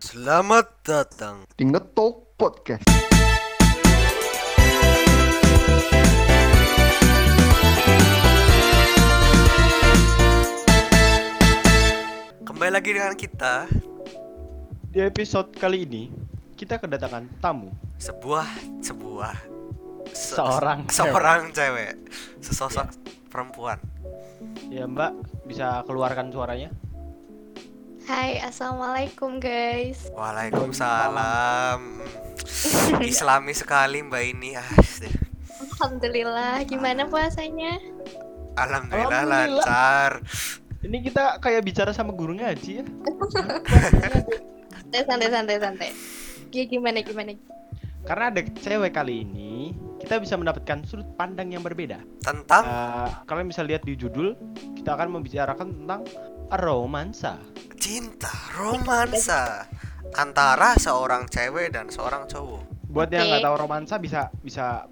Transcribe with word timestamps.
Selamat 0.00 0.80
datang. 0.80 1.44
di 1.52 1.68
Ngetok 1.68 2.32
Podcast. 2.40 2.88
Kembali 12.42 12.70
lagi 12.72 12.90
dengan 12.90 13.14
kita. 13.14 13.54
Di 14.88 15.04
episode 15.04 15.52
kali 15.54 15.84
ini 15.84 16.02
kita 16.56 16.80
kedatangan 16.80 17.28
tamu. 17.38 17.70
Sebuah 18.00 18.46
sebuah 18.80 19.34
se- 20.10 20.34
Seorang 20.34 20.88
seorang 20.88 21.52
cewek, 21.52 21.94
sesosok 22.40 22.88
perempuan. 23.28 23.78
ya 24.68 24.84
Mbak. 24.84 25.12
Bisa 25.46 25.84
keluarkan 25.84 26.28
suaranya 26.28 26.72
Hai, 28.08 28.40
assalamualaikum 28.40 29.36
guys. 29.36 30.08
Waalaikumsalam. 30.16 31.76
Islami 33.04 33.52
sekali 33.52 34.00
Mbak 34.00 34.22
ini. 34.32 34.56
Alhamdulillah, 35.76 36.64
gimana 36.64 37.04
puasanya? 37.04 37.76
Alhamdulillah, 38.56 39.12
Alhamdulillah. 39.12 39.60
lancar. 39.60 40.12
ini 40.88 41.04
kita 41.04 41.36
kayak 41.36 41.60
bicara 41.60 41.92
sama 41.92 42.16
guru 42.16 42.38
ngaji 42.38 42.80
ya 42.80 42.84
Santai, 44.88 45.04
santai, 45.04 45.28
santai, 45.28 45.56
santai. 45.60 45.90
Ya 46.48 46.64
gimana, 46.64 47.04
gimana? 47.04 47.36
Karena 48.08 48.32
ada 48.32 48.40
cewek 48.40 48.96
kali 48.96 49.20
ini 49.28 49.76
kita 50.00 50.16
bisa 50.16 50.40
mendapatkan 50.40 50.80
sudut 50.88 51.04
pandang 51.20 51.52
yang 51.52 51.60
berbeda 51.60 52.00
Tentang 52.24 52.64
Eh, 52.64 53.10
kalian 53.28 53.52
bisa 53.52 53.60
lihat 53.60 53.84
di 53.84 53.92
judul 54.00 54.32
kita 54.72 54.96
akan 54.96 55.20
membicarakan 55.20 55.84
tentang 55.84 56.00
romansa 56.48 57.36
cinta, 57.76 58.32
romansa 58.56 59.68
antara 60.16 60.74
seorang 60.80 61.28
cewek 61.28 61.70
dan 61.76 61.92
seorang 61.92 62.24
cowok. 62.26 62.64
buat 62.88 63.12
yang 63.12 63.28
Oke. 63.28 63.30
nggak 63.36 63.44
tahu 63.44 63.56
romansa 63.60 63.94
bisa 64.00 64.32
bisa 64.40 64.88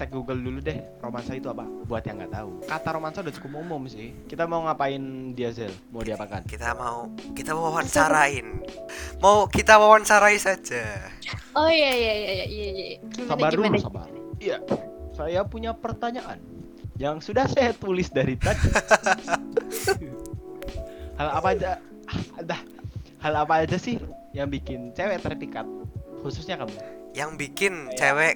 cek 0.00 0.16
Google 0.16 0.40
dulu 0.40 0.64
deh 0.64 0.80
romansa 1.04 1.36
itu 1.36 1.52
apa 1.52 1.68
buat 1.84 2.00
yang 2.00 2.24
nggak 2.24 2.32
tahu 2.32 2.50
kata 2.64 2.88
romansa 2.96 3.20
udah 3.20 3.34
cukup 3.36 3.52
umum 3.60 3.84
sih 3.84 4.16
kita 4.24 4.48
mau 4.48 4.64
ngapain 4.64 4.96
dia 5.36 5.52
Zel 5.52 5.68
mau 5.92 6.00
diapakan 6.00 6.40
Kita 6.48 6.72
mau 6.72 7.12
kita 7.36 7.52
mau 7.52 7.68
wawancarain. 7.68 8.64
Mau 9.20 9.44
kita 9.44 9.76
wawancarai 9.76 10.40
saja. 10.40 11.04
Oh 11.52 11.68
iya, 11.68 11.92
iya, 11.92 12.12
iya, 12.14 12.32
iya, 12.32 12.44
iya, 12.46 12.68
iya. 12.70 12.96
Gimana, 13.12 13.28
Sabar 13.28 13.50
dulu, 13.52 13.76
sabar. 13.76 14.08
Iya, 14.40 14.56
saya 15.12 15.44
punya 15.44 15.76
pertanyaan 15.76 16.40
yang 16.96 17.20
sudah 17.20 17.44
saya 17.44 17.76
tulis 17.76 18.08
dari 18.08 18.40
tadi. 18.40 18.70
hal 21.20 21.28
apa 21.28 21.48
aja? 21.52 21.70
Ada 22.40 22.56
hal 23.20 23.34
apa 23.36 23.54
aja 23.66 23.76
sih 23.76 24.00
yang 24.32 24.48
bikin 24.48 24.96
cewek 24.96 25.20
terpikat? 25.20 25.66
Khususnya 26.24 26.56
kamu. 26.56 26.72
Yang 27.12 27.30
bikin 27.36 27.72
Kayak- 27.92 27.98
cewek 28.00 28.34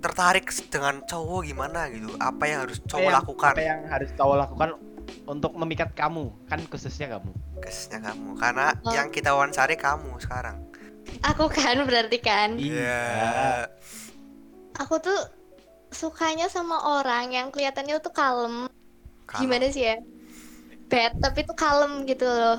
tertarik 0.00 0.48
dengan 0.66 1.04
cowok 1.04 1.40
gimana 1.44 1.86
gitu. 1.88 2.08
Apa 2.16 2.44
yang 2.44 2.58
harus 2.64 2.78
cowok 2.82 2.96
Apa 2.96 3.04
yang- 3.04 3.18
lakukan? 3.20 3.52
Apa 3.54 3.62
yang 3.62 3.80
harus 3.86 4.10
cowok 4.16 4.36
lakukan 4.38 4.68
untuk 5.26 5.52
memikat 5.54 5.90
kamu? 5.92 6.32
Kan 6.48 6.60
khususnya 6.66 7.06
kamu. 7.12 7.30
Khususnya 7.60 7.98
kamu. 8.02 8.28
Karena 8.36 8.66
Oh. 8.80 8.92
yang 8.92 9.08
kita 9.08 9.30
wawancari 9.30 9.76
kamu 9.76 10.16
sekarang. 10.18 10.56
Aku 11.22 11.48
kan 11.48 11.84
berarti 11.84 12.18
kan. 12.18 12.56
Iya. 12.56 13.68
Aku 14.78 14.96
tuh 14.98 15.20
sukanya 15.90 16.46
sama 16.46 17.00
orang 17.00 17.30
yang 17.30 17.46
kelihatannya 17.50 18.00
tuh 18.00 18.14
kalem. 18.14 18.70
Gimana 19.30 19.68
sih 19.68 19.84
ya? 19.84 19.96
Bad, 20.90 21.22
tapi 21.22 21.44
tuh 21.44 21.54
kalem 21.54 22.02
gitu 22.04 22.26
loh. 22.26 22.58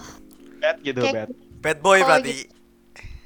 Bad 0.61 0.77
gitu, 0.85 1.01
Kayak- 1.01 1.27
bad. 1.27 1.29
Bad 1.61 1.77
boy 1.81 1.99
Oh, 1.99 2.05
berarti. 2.05 2.47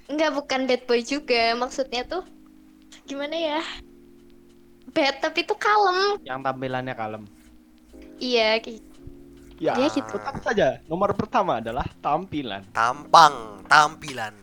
Enggak, 0.06 0.32
bukan 0.34 0.62
bad 0.66 0.84
boy 0.86 1.02
juga. 1.02 1.54
Maksudnya 1.54 2.06
tuh 2.06 2.24
gimana 3.04 3.34
ya? 3.34 3.62
Bad 4.96 5.20
tapi 5.20 5.44
tuh 5.44 5.60
kalem. 5.60 6.16
Yang 6.24 6.40
tampilannya 6.48 6.96
kalem. 6.96 7.24
Iya, 8.16 8.64
kayak 8.64 8.96
Ya, 9.56 9.72
Iya 9.80 9.88
gitu. 9.88 10.20
tetap 10.20 10.36
saja. 10.44 10.84
Nomor 10.92 11.16
pertama 11.16 11.64
adalah 11.64 11.88
tampilan. 12.04 12.64
Tampang, 12.76 13.64
tampilan. 13.68 14.34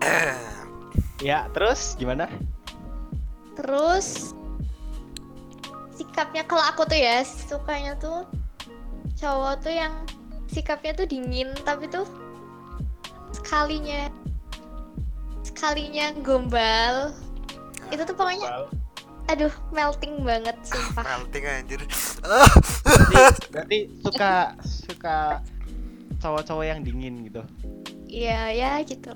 Ya, 1.20 1.52
terus 1.52 2.00
gimana? 2.00 2.32
Terus 3.60 4.32
sikapnya 5.92 6.48
kalau 6.48 6.64
aku 6.64 6.88
tuh 6.88 6.96
ya 6.96 7.20
sukanya 7.20 7.92
tuh 8.00 8.24
cowok 9.20 9.60
tuh 9.60 9.68
yang 9.68 9.92
sikapnya 10.48 10.96
tuh 10.96 11.04
dingin 11.04 11.52
tapi 11.60 11.92
tuh 11.92 12.08
sekalinya 13.36 14.08
sekalinya 15.44 16.16
gombal 16.24 17.12
itu 17.92 18.00
tuh 18.00 18.16
pokoknya 18.16 18.48
aduh 19.30 19.54
melting 19.70 20.20
banget 20.20 20.56
sumpah 20.62 21.04
Melting 21.06 21.44
anjir. 21.46 21.80
berarti, 21.80 23.16
berarti 23.52 23.78
suka 24.00 24.32
suka 24.60 25.16
cowok-cowok 26.18 26.64
yang 26.66 26.80
dingin 26.82 27.24
gitu. 27.24 27.42
iya 28.04 28.50
ya 28.50 28.72
gitu 28.82 29.14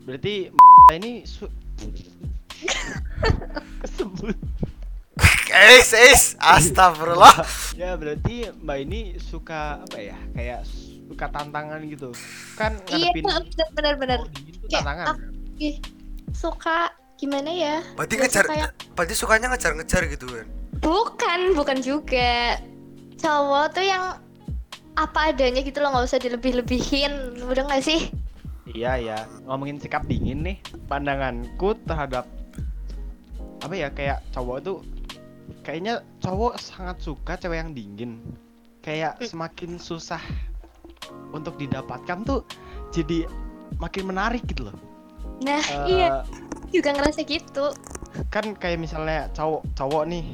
Berarti 0.00 0.48
ini 0.92 1.22
su 1.22 1.44
kesebut. 3.80 4.36
Eis, 5.50 5.90
eis. 5.92 6.22
Astagfirullah. 6.38 7.42
Ya 7.74 7.94
berarti 7.94 8.48
Mbak 8.54 8.78
ini 8.80 9.00
suka 9.18 9.82
apa 9.82 9.98
ya? 9.98 10.16
Kayak 10.32 10.64
suka 11.04 11.26
tantangan 11.28 11.80
gitu. 11.84 12.14
Kan 12.54 12.78
iya 12.88 13.10
ngadepin 13.12 13.24
benar-benar 13.74 14.20
dingin 14.30 14.54
tuh 14.56 14.68
Kayak 14.68 14.80
tantangan. 14.80 15.06
aku- 15.10 15.32
ih 15.58 15.76
suka 16.32 16.78
gimana 17.20 17.50
ya 17.50 17.84
Berarti 17.92 18.14
ngejar, 18.16 18.44
suka 18.44 18.56
yang- 18.56 18.74
berarti 18.96 19.14
sukanya 19.14 19.46
ngejar-ngejar 19.48 20.02
gitu 20.08 20.26
kan? 20.26 20.46
Bukan, 20.80 21.40
bukan 21.52 21.78
juga. 21.78 22.56
Cowok 23.14 23.76
tuh 23.76 23.84
yang 23.84 24.16
apa 24.96 25.20
adanya 25.28 25.60
gitu 25.60 25.78
loh, 25.78 25.92
nggak 25.92 26.08
usah 26.08 26.16
dilebih-lebihin. 26.18 27.12
Udah 27.44 27.68
nggak 27.68 27.84
sih? 27.84 28.08
Iya 28.66 28.96
ya. 28.96 29.18
Ngomongin 29.44 29.76
sikap 29.76 30.08
dingin 30.08 30.40
nih, 30.40 30.56
pandanganku 30.86 31.76
terhadap 31.84 32.24
apa 33.60 33.74
ya 33.76 33.92
kayak 33.92 34.24
cowok 34.30 34.58
tuh 34.64 34.76
kayaknya 35.60 36.00
cowok 36.18 36.56
sangat 36.56 36.96
suka 36.98 37.36
cewek 37.36 37.60
yang 37.60 37.70
dingin. 37.70 38.12
Kayak 38.80 39.20
semakin 39.20 39.76
susah 39.76 40.20
untuk 41.30 41.60
didapatkan 41.60 42.24
tuh 42.24 42.40
jadi 42.88 43.28
makin 43.76 44.08
menarik 44.08 44.40
gitu 44.46 44.64
loh. 44.66 44.76
Nah, 45.40 45.60
Eh, 45.60 46.00
iya, 46.00 46.24
juga 46.70 46.94
ngerasa 46.94 47.20
gitu. 47.26 47.74
kan 48.30 48.54
kayak 48.58 48.78
misalnya 48.82 49.30
cowok 49.34 49.62
cowok 49.78 50.02
nih 50.10 50.24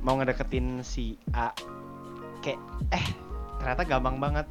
mau 0.00 0.16
ngedeketin 0.16 0.80
si 0.80 1.20
A 1.36 1.52
kayak 2.40 2.56
eh 2.92 3.06
ternyata 3.60 3.84
gampang 3.84 4.16
banget 4.16 4.46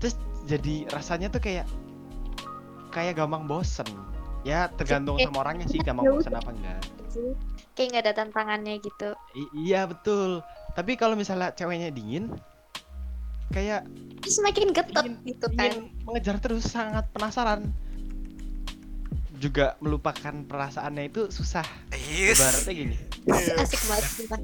terus 0.00 0.16
jadi 0.48 0.88
rasanya 0.88 1.28
tuh 1.28 1.44
kayak 1.44 1.68
kayak 2.88 3.20
gampang 3.20 3.44
bosen 3.44 3.84
ya 4.48 4.72
tergantung 4.80 5.20
sama 5.20 5.44
orangnya 5.44 5.68
sih 5.68 5.76
gampang 5.86 6.08
ya 6.08 6.12
bosen 6.12 6.34
apa 6.36 6.50
enggak 6.52 6.80
Kayak 7.72 7.88
nggak 7.94 8.04
ada 8.04 8.14
tantangannya 8.20 8.74
gitu. 8.82 9.08
I- 9.38 9.52
iya 9.54 9.86
betul 9.86 10.40
tapi 10.74 10.94
kalau 10.96 11.14
misalnya 11.14 11.52
ceweknya 11.52 11.92
dingin 11.92 12.32
kayak 13.48 13.84
semakin 14.28 14.76
getot 14.76 15.04
gitu 15.24 15.46
kan. 15.56 15.72
ingin 15.72 15.88
mengejar 16.04 16.36
terus 16.40 16.68
sangat 16.68 17.08
penasaran 17.16 17.64
juga 19.38 19.78
melupakan 19.78 20.34
perasaannya 20.42 21.04
itu 21.06 21.30
susah 21.30 21.64
Yes. 21.94 22.36
ibaratnya 22.36 22.72
gini 22.74 22.96
Asik 23.56 23.82
banget 23.86 24.42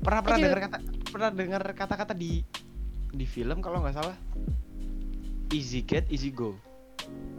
pernah 0.00 0.20
pernah 0.22 0.38
dengar 0.38 0.60
kata 0.62 0.78
pernah 1.06 1.30
dengar 1.30 1.62
kata-kata 1.72 2.12
di 2.12 2.44
di 3.10 3.24
film 3.24 3.58
kalau 3.58 3.80
nggak 3.80 3.96
salah 3.96 4.16
easy 5.48 5.80
get 5.80 6.04
easy 6.08 6.28
go 6.28 6.54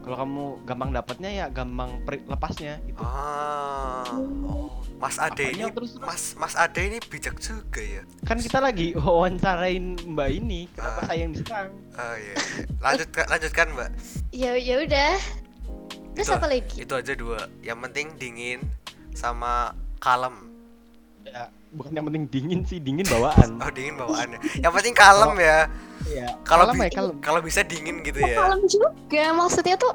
kalau 0.00 0.16
kamu 0.16 0.42
gampang 0.64 0.90
dapatnya 0.90 1.30
ya 1.30 1.46
gampang 1.46 2.00
lepasnya 2.24 2.80
gitu 2.82 2.98
Ah, 2.98 4.08
oh. 4.42 4.80
Mas 4.98 5.14
Ade 5.16 5.54
ini, 5.54 5.62
Apanya 5.62 5.76
terus 5.76 5.90
terus? 5.94 6.02
Mas 6.02 6.22
Mas 6.34 6.54
Ade 6.56 6.80
ini 6.82 6.98
bijak 7.00 7.38
juga 7.38 7.78
ya. 7.78 8.02
kan 8.24 8.34
kita 8.36 8.58
lagi 8.58 8.96
wawancarain 8.96 9.94
mbak 10.08 10.28
ini 10.34 10.66
kenapa 10.72 10.98
Ah. 10.98 11.06
saya 11.06 11.18
yang 11.20 11.32
diserang 11.32 11.70
Oh 11.94 12.14
iya. 12.16 12.34
iya. 12.34 12.34
Lanjutkan, 12.78 13.24
lanjutkan 13.26 13.66
Mbak. 13.70 13.90
Ya 14.30 14.52
ya 14.54 14.74
udah. 14.80 15.14
Terus 16.12 16.26
Itu- 16.26 16.36
apa 16.36 16.46
lagi? 16.46 16.76
Itu 16.78 16.92
aja 16.94 17.12
dua. 17.12 17.38
Yang 17.60 17.78
penting 17.82 18.06
dingin 18.16 18.60
sama 19.12 19.72
kalem. 19.98 20.46
ya 21.20 21.44
bukan 21.68 21.92
yang 21.92 22.06
penting 22.06 22.24
dingin 22.26 22.60
sih 22.64 22.80
dingin 22.80 23.04
bawaan 23.04 23.50
Oh 23.60 23.68
dingin 23.68 23.94
bawaannya. 23.94 24.40
Yang 24.58 24.72
penting 24.74 24.94
kalem 24.94 25.32
ya. 25.36 25.58
Iya. 26.04 26.28
Kalau 26.42 26.64
kalem 26.64 26.74
bi- 26.74 26.82
ya 26.82 26.90
kalem 26.94 27.14
kalau 27.20 27.40
bisa 27.40 27.60
dingin 27.62 28.00
gitu 28.00 28.18
Oh, 28.18 28.24
ya. 28.24 28.36
kalem 28.38 28.60
juga. 28.64 28.88
Maksudnya 29.34 29.76
tuh, 29.76 29.92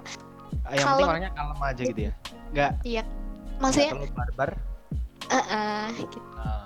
Ah, 0.62 0.71
yang 0.71 0.86
penting 0.86 0.86
kalem. 0.86 1.10
orangnya 1.10 1.31
kalem 1.33 1.57
aja 1.60 1.81
gitu 1.83 2.01
ya 2.01 2.13
nggak 2.54 2.71
nggak 2.86 3.06
maksudnya, 3.57 3.89
terlalu 3.89 4.13
barbar 4.13 4.50
eh, 5.25 5.45
eh, 5.50 5.86
gitu. 5.98 6.18
Nah, 6.36 6.63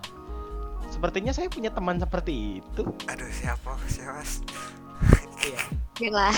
sepertinya 0.89 1.31
saya 1.31 1.47
punya 1.47 1.69
teman 1.69 1.95
seperti 1.95 2.33
itu 2.59 2.81
Aduh 3.05 3.29
siapa 3.31 3.71
siapa 3.87 4.19
Mas? 4.19 4.43
Iya. 5.39 5.61
Gila. 5.95 6.29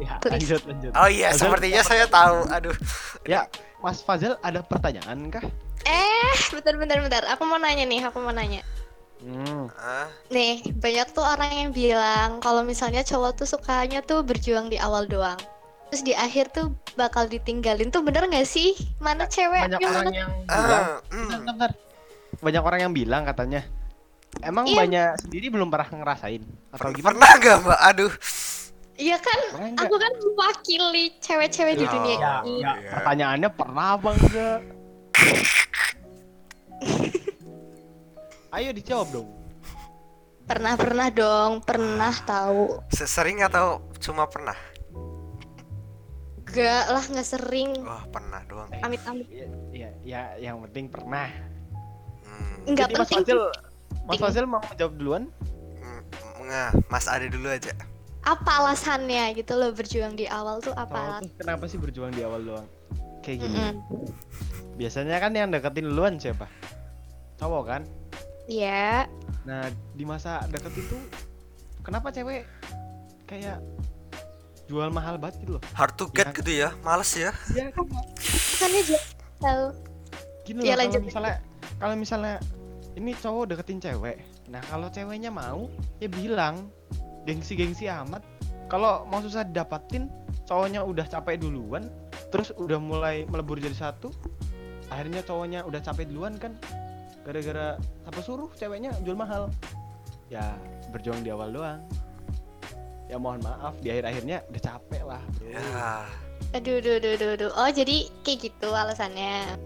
Ya, 0.00 0.16
lanjut 0.24 0.62
lanjut. 0.64 0.92
Oh 0.96 1.06
iya, 1.06 1.28
Fazal, 1.30 1.40
sepertinya 1.44 1.82
saya 1.84 2.04
tahu. 2.08 2.48
Aduh. 2.48 2.76
Ya, 3.22 3.44
Mas 3.78 4.00
Fazal 4.00 4.40
ada 4.40 4.64
pertanyaan 4.64 5.28
kah? 5.28 5.44
Eh, 5.84 6.32
bentar 6.50 6.74
bentar 6.74 6.98
bentar. 6.98 7.22
Aku 7.36 7.44
mau 7.44 7.56
nanya 7.56 7.84
nih, 7.84 8.00
aku 8.02 8.16
mau 8.16 8.32
nanya. 8.32 8.64
Hmm. 9.20 9.68
Nih, 10.32 10.64
banyak 10.72 11.12
tuh 11.12 11.20
orang 11.20 11.52
yang 11.52 11.70
bilang 11.70 12.40
kalau 12.40 12.64
misalnya 12.64 13.04
cowok 13.04 13.36
tuh 13.36 13.46
sukanya 13.46 14.00
tuh 14.00 14.24
berjuang 14.24 14.72
di 14.72 14.80
awal 14.80 15.04
doang. 15.04 15.36
Terus 15.92 16.00
di 16.00 16.14
akhir 16.16 16.56
tuh 16.56 16.72
bakal 16.96 17.28
ditinggalin 17.28 17.92
tuh 17.92 18.00
bener 18.00 18.24
nggak 18.24 18.48
sih? 18.48 18.72
Mana 18.96 19.28
cewek 19.28 19.68
Banyak 19.68 19.80
yang 19.82 19.92
orang 19.92 20.04
mana- 20.08 20.16
yang 20.16 20.30
bilang, 20.48 20.64
ah, 20.80 20.88
hmm. 21.12 21.28
Bentar, 21.28 21.40
bentar. 21.44 21.70
Banyak 22.40 22.62
orang 22.64 22.80
yang 22.80 22.92
bilang 22.96 23.22
katanya. 23.28 23.60
Emang 24.40 24.64
Iya. 24.64 24.78
banyak 24.86 25.08
sendiri 25.26 25.46
belum 25.50 25.68
pernah 25.68 25.90
ngerasain 25.90 26.40
atau 26.72 26.88
gimana? 26.94 27.12
Pernah 27.18 27.30
nggak 27.36 27.56
mbak? 27.66 27.80
Aduh. 27.92 28.12
Iya 29.00 29.16
kan, 29.16 29.38
nggak? 29.72 29.80
aku 29.80 29.94
kan 29.96 30.12
mewakili 30.14 31.04
cewek-cewek 31.18 31.74
di 31.74 31.82
Ya, 31.82 31.90
dunia 31.90 32.12
Ya, 32.12 32.32
ini. 32.44 32.60
ya, 32.60 32.72
Iya. 32.76 32.92
pertanyaannya 32.92 33.50
pernah 33.50 33.86
apa 33.96 34.08
enggak? 34.12 34.58
Ayo 38.52 38.70
dijawab 38.70 39.08
dong. 39.10 39.28
Pernah 40.44 40.74
pernah 40.74 41.08
dong, 41.08 41.62
pernah 41.62 42.12
tahu. 42.20 42.82
Sesering 42.90 43.40
atau 43.40 43.78
cuma 43.96 44.26
pernah? 44.26 44.58
Gak 46.44 46.84
lah, 46.90 47.04
nggak 47.06 47.24
sering. 47.24 47.78
Wah 47.80 48.02
pernah 48.04 48.42
doang. 48.44 48.66
Amit-amit. 48.82 49.30
Ya, 49.30 49.46
ya, 49.70 49.90
ya, 50.02 50.22
yang 50.42 50.58
penting 50.66 50.90
pernah. 50.90 51.30
Hmm. 52.20 52.66
Nggak 52.66 52.88
Jadi 52.90 52.98
Mas 52.98 53.08
penting. 53.08 53.38
Fazil, 53.38 53.40
Mas 53.46 54.10
Penting. 54.10 54.20
Fazil 54.20 54.44
mau 54.44 54.60
menjawab 54.60 54.92
duluan? 54.98 55.22
Hmm, 55.78 56.00
Nggak, 56.42 56.70
Mas 56.90 57.06
Ade 57.06 57.30
dulu 57.30 57.46
aja. 57.48 57.70
Apa 58.20 58.60
alasannya 58.60 59.32
gitu 59.32 59.56
loh 59.56 59.72
berjuang 59.72 60.12
di 60.12 60.28
awal 60.28 60.60
tuh 60.60 60.76
apa 60.76 61.24
tuh 61.24 61.32
kenapa 61.40 61.64
sih 61.64 61.80
berjuang 61.80 62.12
di 62.12 62.20
awal 62.20 62.44
doang? 62.44 62.68
Kayak 63.20 63.44
gini. 63.44 63.56
Mm-mm. 63.56 63.74
Biasanya 64.76 65.16
kan 65.16 65.32
yang 65.32 65.48
deketin 65.48 65.88
duluan 65.88 66.16
siapa? 66.16 66.48
Cowok 67.36 67.62
kan? 67.64 67.82
Iya. 68.44 69.08
Nah, 69.44 69.68
di 69.92 70.04
masa 70.04 70.44
deket 70.48 70.72
itu 70.74 70.96
kenapa 71.80 72.12
cewek 72.12 72.44
kayak 73.24 73.60
jual 74.66 74.88
mahal 74.88 75.16
banget 75.16 75.40
gitu 75.40 75.56
loh? 75.56 75.62
Hard 75.72 75.96
to 75.96 76.04
get 76.12 76.28
Ya. 76.28 76.36
gitu 76.36 76.50
ya, 76.52 76.68
males 76.80 77.12
ya. 77.12 77.32
Iya 77.50 77.72
kan? 77.72 77.84
Bukannya 77.88 78.80
dia 78.84 79.00
tahu. 79.38 79.64
Gini 80.44 80.58
Ya, 80.60 80.64
loh, 80.64 80.68
kalau 80.68 80.80
lanjut. 80.84 81.02
misalnya 81.02 81.34
kalau 81.80 81.94
misalnya 81.96 82.34
ini 82.94 83.10
cowok 83.16 83.44
deketin 83.48 83.80
cewek. 83.80 84.16
Nah, 84.48 84.60
kalau 84.66 84.88
ceweknya 84.88 85.30
mau, 85.30 85.70
ya 85.98 86.08
bilang 86.08 86.68
gengsi-gengsi 87.24 87.86
amat. 87.86 88.22
Kalau 88.70 89.02
mau 89.06 89.18
susah 89.18 89.42
dapatin, 89.42 90.06
cowoknya 90.46 90.80
udah 90.80 91.02
capek 91.04 91.42
duluan, 91.42 91.90
terus 92.30 92.54
udah 92.54 92.78
mulai 92.78 93.26
melebur 93.26 93.58
jadi 93.58 93.74
satu. 93.74 94.14
Akhirnya 94.88 95.22
cowoknya 95.22 95.66
udah 95.66 95.80
capek 95.80 96.06
duluan 96.06 96.38
kan. 96.38 96.54
Gara-gara 97.26 97.76
apa 98.06 98.20
suruh 98.22 98.48
ceweknya 98.54 98.94
jual 99.02 99.14
mahal. 99.14 99.50
Ya, 100.30 100.54
berjuang 100.90 101.20
di 101.20 101.30
awal 101.30 101.50
doang. 101.50 101.82
Ya 103.10 103.18
mohon 103.18 103.42
maaf, 103.42 103.74
di 103.82 103.90
akhir-akhirnya 103.90 104.46
udah 104.46 104.62
capek 104.62 105.02
lah. 105.02 105.22
bro. 105.34 105.50
Ya. 105.50 106.06
Aduh, 106.54 106.78
aduh, 106.78 106.94
aduh, 106.98 107.12
aduh, 107.18 107.30
aduh. 107.34 107.50
Oh, 107.58 107.70
jadi 107.70 108.06
kayak 108.22 108.38
gitu 108.38 108.70
alasannya. 108.70 109.58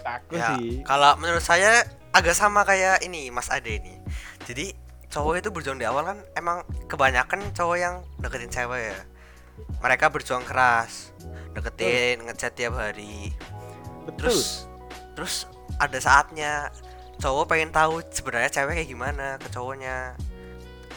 Aku 0.00 0.40
Ya, 0.40 0.56
sih. 0.56 0.80
kalau 0.88 1.12
menurut 1.20 1.44
saya 1.44 1.84
agak 2.16 2.32
sama 2.32 2.64
kayak 2.64 3.04
ini 3.04 3.28
Mas 3.28 3.52
Ade 3.52 3.76
ini. 3.76 4.00
Jadi 4.48 4.72
cowok 5.08 5.40
itu 5.40 5.48
berjuang 5.48 5.80
di 5.80 5.88
awal 5.88 6.04
kan 6.04 6.18
emang 6.36 6.64
kebanyakan 6.86 7.40
cowok 7.56 7.76
yang 7.80 7.94
deketin 8.20 8.52
cewek 8.52 8.92
ya. 8.92 8.98
Mereka 9.82 10.12
berjuang 10.12 10.44
keras, 10.46 11.10
deketin, 11.56 12.22
ngechat 12.28 12.54
tiap 12.54 12.76
hari. 12.76 13.32
Betul. 14.06 14.30
Terus 14.30 14.68
terus 15.16 15.34
ada 15.82 15.98
saatnya 15.98 16.70
cowok 17.18 17.50
pengen 17.50 17.74
tahu 17.74 17.98
sebenarnya 18.14 18.52
cewek 18.52 18.78
kayak 18.78 18.88
gimana 18.88 19.26
ke 19.40 19.48
cowoknya. 19.50 20.14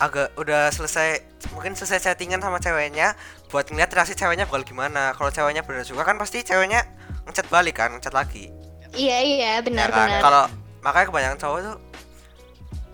Agak 0.02 0.34
udah 0.38 0.69
selesai 0.74 1.22
mungkin 1.54 1.78
selesai 1.78 2.12
chattingan 2.12 2.42
sama 2.42 2.57
ceweknya 2.57 3.14
buat 3.54 3.69
ngeliat 3.69 3.92
reaksi 3.94 4.14
ceweknya 4.18 4.46
bakal 4.50 4.66
gimana. 4.66 5.14
Kalau 5.18 5.30
ceweknya 5.30 5.62
bener 5.66 5.86
suka 5.86 6.06
kan 6.06 6.18
pasti 6.18 6.42
ceweknya 6.46 6.86
ngechat 7.25 7.48
balik 7.50 7.78
kan, 7.78 7.94
ngechat 7.96 8.14
lagi. 8.14 8.50
Iya, 8.92 9.18
iya, 9.24 9.50
Ya 9.56 9.64
benar, 9.64 9.88
kan? 9.88 10.10
benar. 10.10 10.19
Kalau 10.19 10.44
makanya 10.84 11.06
kebanyakan 11.07 11.40
cowok 11.40 11.60
tuh 11.64 11.78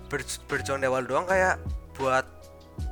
ber- 0.08 0.42
berjuang 0.48 0.80
di 0.80 0.88
awal 0.88 1.04
doang 1.06 1.28
kayak 1.28 1.60
buat 1.96 2.26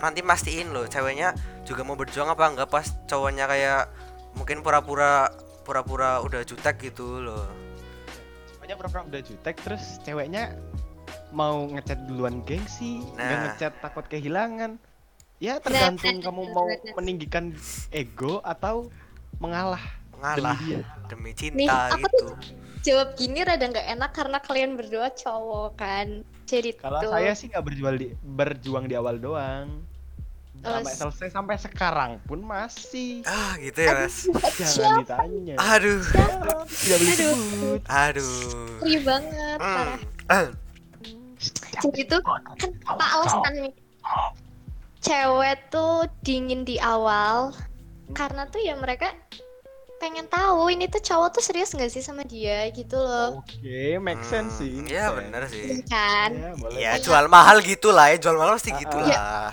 nanti 0.02 0.26
mastiin 0.26 0.74
loh 0.74 0.90
ceweknya 0.90 1.38
juga 1.64 1.86
mau 1.86 1.94
berjuang 1.94 2.30
apa 2.30 2.46
enggak 2.50 2.70
pas 2.70 2.86
cowoknya 3.06 3.46
kayak 3.46 3.90
mungkin 4.36 4.62
pura-pura 4.62 5.30
pura-pura 5.66 6.22
udah 6.22 6.46
jutek 6.46 6.78
gitu 6.78 7.24
loh. 7.26 7.50
Pokoknya 8.58 8.76
pura-pura 8.78 9.02
udah 9.10 9.22
jutek 9.26 9.58
terus 9.66 9.98
ceweknya 10.06 10.54
mau 11.34 11.66
ngechat 11.68 12.06
duluan 12.06 12.46
gengsi, 12.46 13.02
nggak 13.18 13.26
Nah. 13.34 13.42
ngechat 13.50 13.74
takut 13.82 14.06
kehilangan. 14.06 14.78
Ya 15.42 15.60
tergantung 15.60 16.22
nah, 16.22 16.32
kamu 16.32 16.44
nah, 16.48 16.52
mau 16.54 16.68
nah, 16.70 16.78
nah. 16.80 16.94
meninggikan 17.02 17.52
ego 17.92 18.40
atau 18.46 18.88
mengalah 19.42 19.82
Mengalah 20.16 20.56
demi 20.56 20.64
dia. 20.64 20.80
demi 21.12 21.32
Nih, 21.36 21.68
cinta 21.68 21.92
aku 21.92 22.08
gitu. 22.08 22.26
Jawab 22.86 23.18
gini 23.18 23.42
rada 23.42 23.66
nggak 23.66 23.88
enak 23.98 24.12
karena 24.14 24.38
kalian 24.40 24.72
berdua 24.78 25.12
cowok 25.12 25.76
kan. 25.76 26.22
Jadi 26.46 26.70
Kalau 26.76 27.02
tuh. 27.02 27.12
saya 27.12 27.32
sih 27.34 27.50
nggak 27.50 27.64
berjual 27.64 27.96
di 27.96 28.08
berjuang 28.16 28.86
di 28.86 28.94
awal 28.94 29.18
doang. 29.18 29.82
Oh, 30.58 30.82
Sampai 30.82 30.94
selesai 30.94 31.30
sampai 31.30 31.56
sekarang 31.58 32.12
pun 32.24 32.42
masih. 32.42 33.22
Ah, 33.24 33.54
gitu 33.60 33.76
ya, 33.80 33.94
Mas. 34.00 34.26
Jangan 34.72 35.04
ditanya. 35.04 35.56
Aduh. 35.60 36.02
Tidak 36.66 36.98
boleh 36.98 37.12
Aduh. 37.12 37.30
disebut. 37.30 37.82
Aduh. 37.86 38.34
Free 38.80 39.00
banget, 39.00 39.58
Hmm. 39.58 39.76
parah. 39.76 40.00
Ah, 40.28 40.48
Jadi 41.78 42.02
tuh 42.08 42.22
kan 42.24 42.42
apa 42.88 43.06
alasannya? 43.06 43.70
Cewek 44.98 45.70
tuh 45.70 45.96
dingin 46.22 46.66
di 46.66 46.82
awal 46.82 47.54
karena 48.12 48.50
tuh 48.50 48.58
ya 48.58 48.74
mereka 48.74 49.14
pengen 50.06 50.30
tahu 50.30 50.70
ini 50.70 50.86
tuh 50.86 51.02
cowok 51.02 51.34
tuh 51.34 51.42
serius 51.42 51.74
nggak 51.74 51.90
sih 51.90 52.06
sama 52.06 52.22
dia 52.22 52.70
gitu 52.70 52.94
loh. 52.94 53.42
Oke, 53.42 53.98
make 53.98 54.22
sense 54.22 54.62
sih. 54.62 54.70
hmm, 54.70 54.86
Iya 54.86 55.06
make 55.10 55.18
bener 55.18 55.42
sense. 55.50 55.54
sih. 55.58 55.66
Iya 55.66 55.86
kan? 55.90 56.30
Ya, 56.30 56.50
boleh. 56.54 56.78
Ya 56.78 56.92
jual 57.02 57.26
mahal 57.26 57.58
gitu 57.66 57.90
lah 57.90 58.14
ya, 58.14 58.18
jual 58.22 58.38
mahal 58.38 58.54
pasti 58.54 58.70
Ah, 58.70 58.78
gitu 58.78 58.98
Iya. 59.02 59.18
lah. 59.18 59.50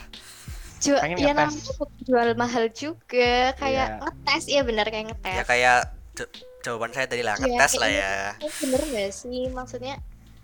Ju 0.83 0.93
Pengen 1.01 1.17
ya 1.17 1.33
namanya 1.33 1.73
jual 2.05 2.29
mahal 2.37 2.65
juga 2.69 3.57
kayak 3.57 3.87
Iya. 3.89 4.01
ngetes 4.05 4.45
ya 4.45 4.61
benar 4.61 4.87
kayak 4.93 5.07
ngetes. 5.15 5.37
Ya 5.41 5.45
kayak 5.49 5.79
ja- 6.13 6.33
jawaban 6.61 6.91
saya 6.93 7.07
tadi 7.09 7.23
lah, 7.25 7.35
Iya, 7.41 7.43
ngetes 7.49 7.73
lah 7.81 7.89
kayak 7.89 8.13
ya. 8.37 8.51
bener 8.61 8.83
gak 8.93 9.11
sih 9.17 9.43
maksudnya 9.49 9.95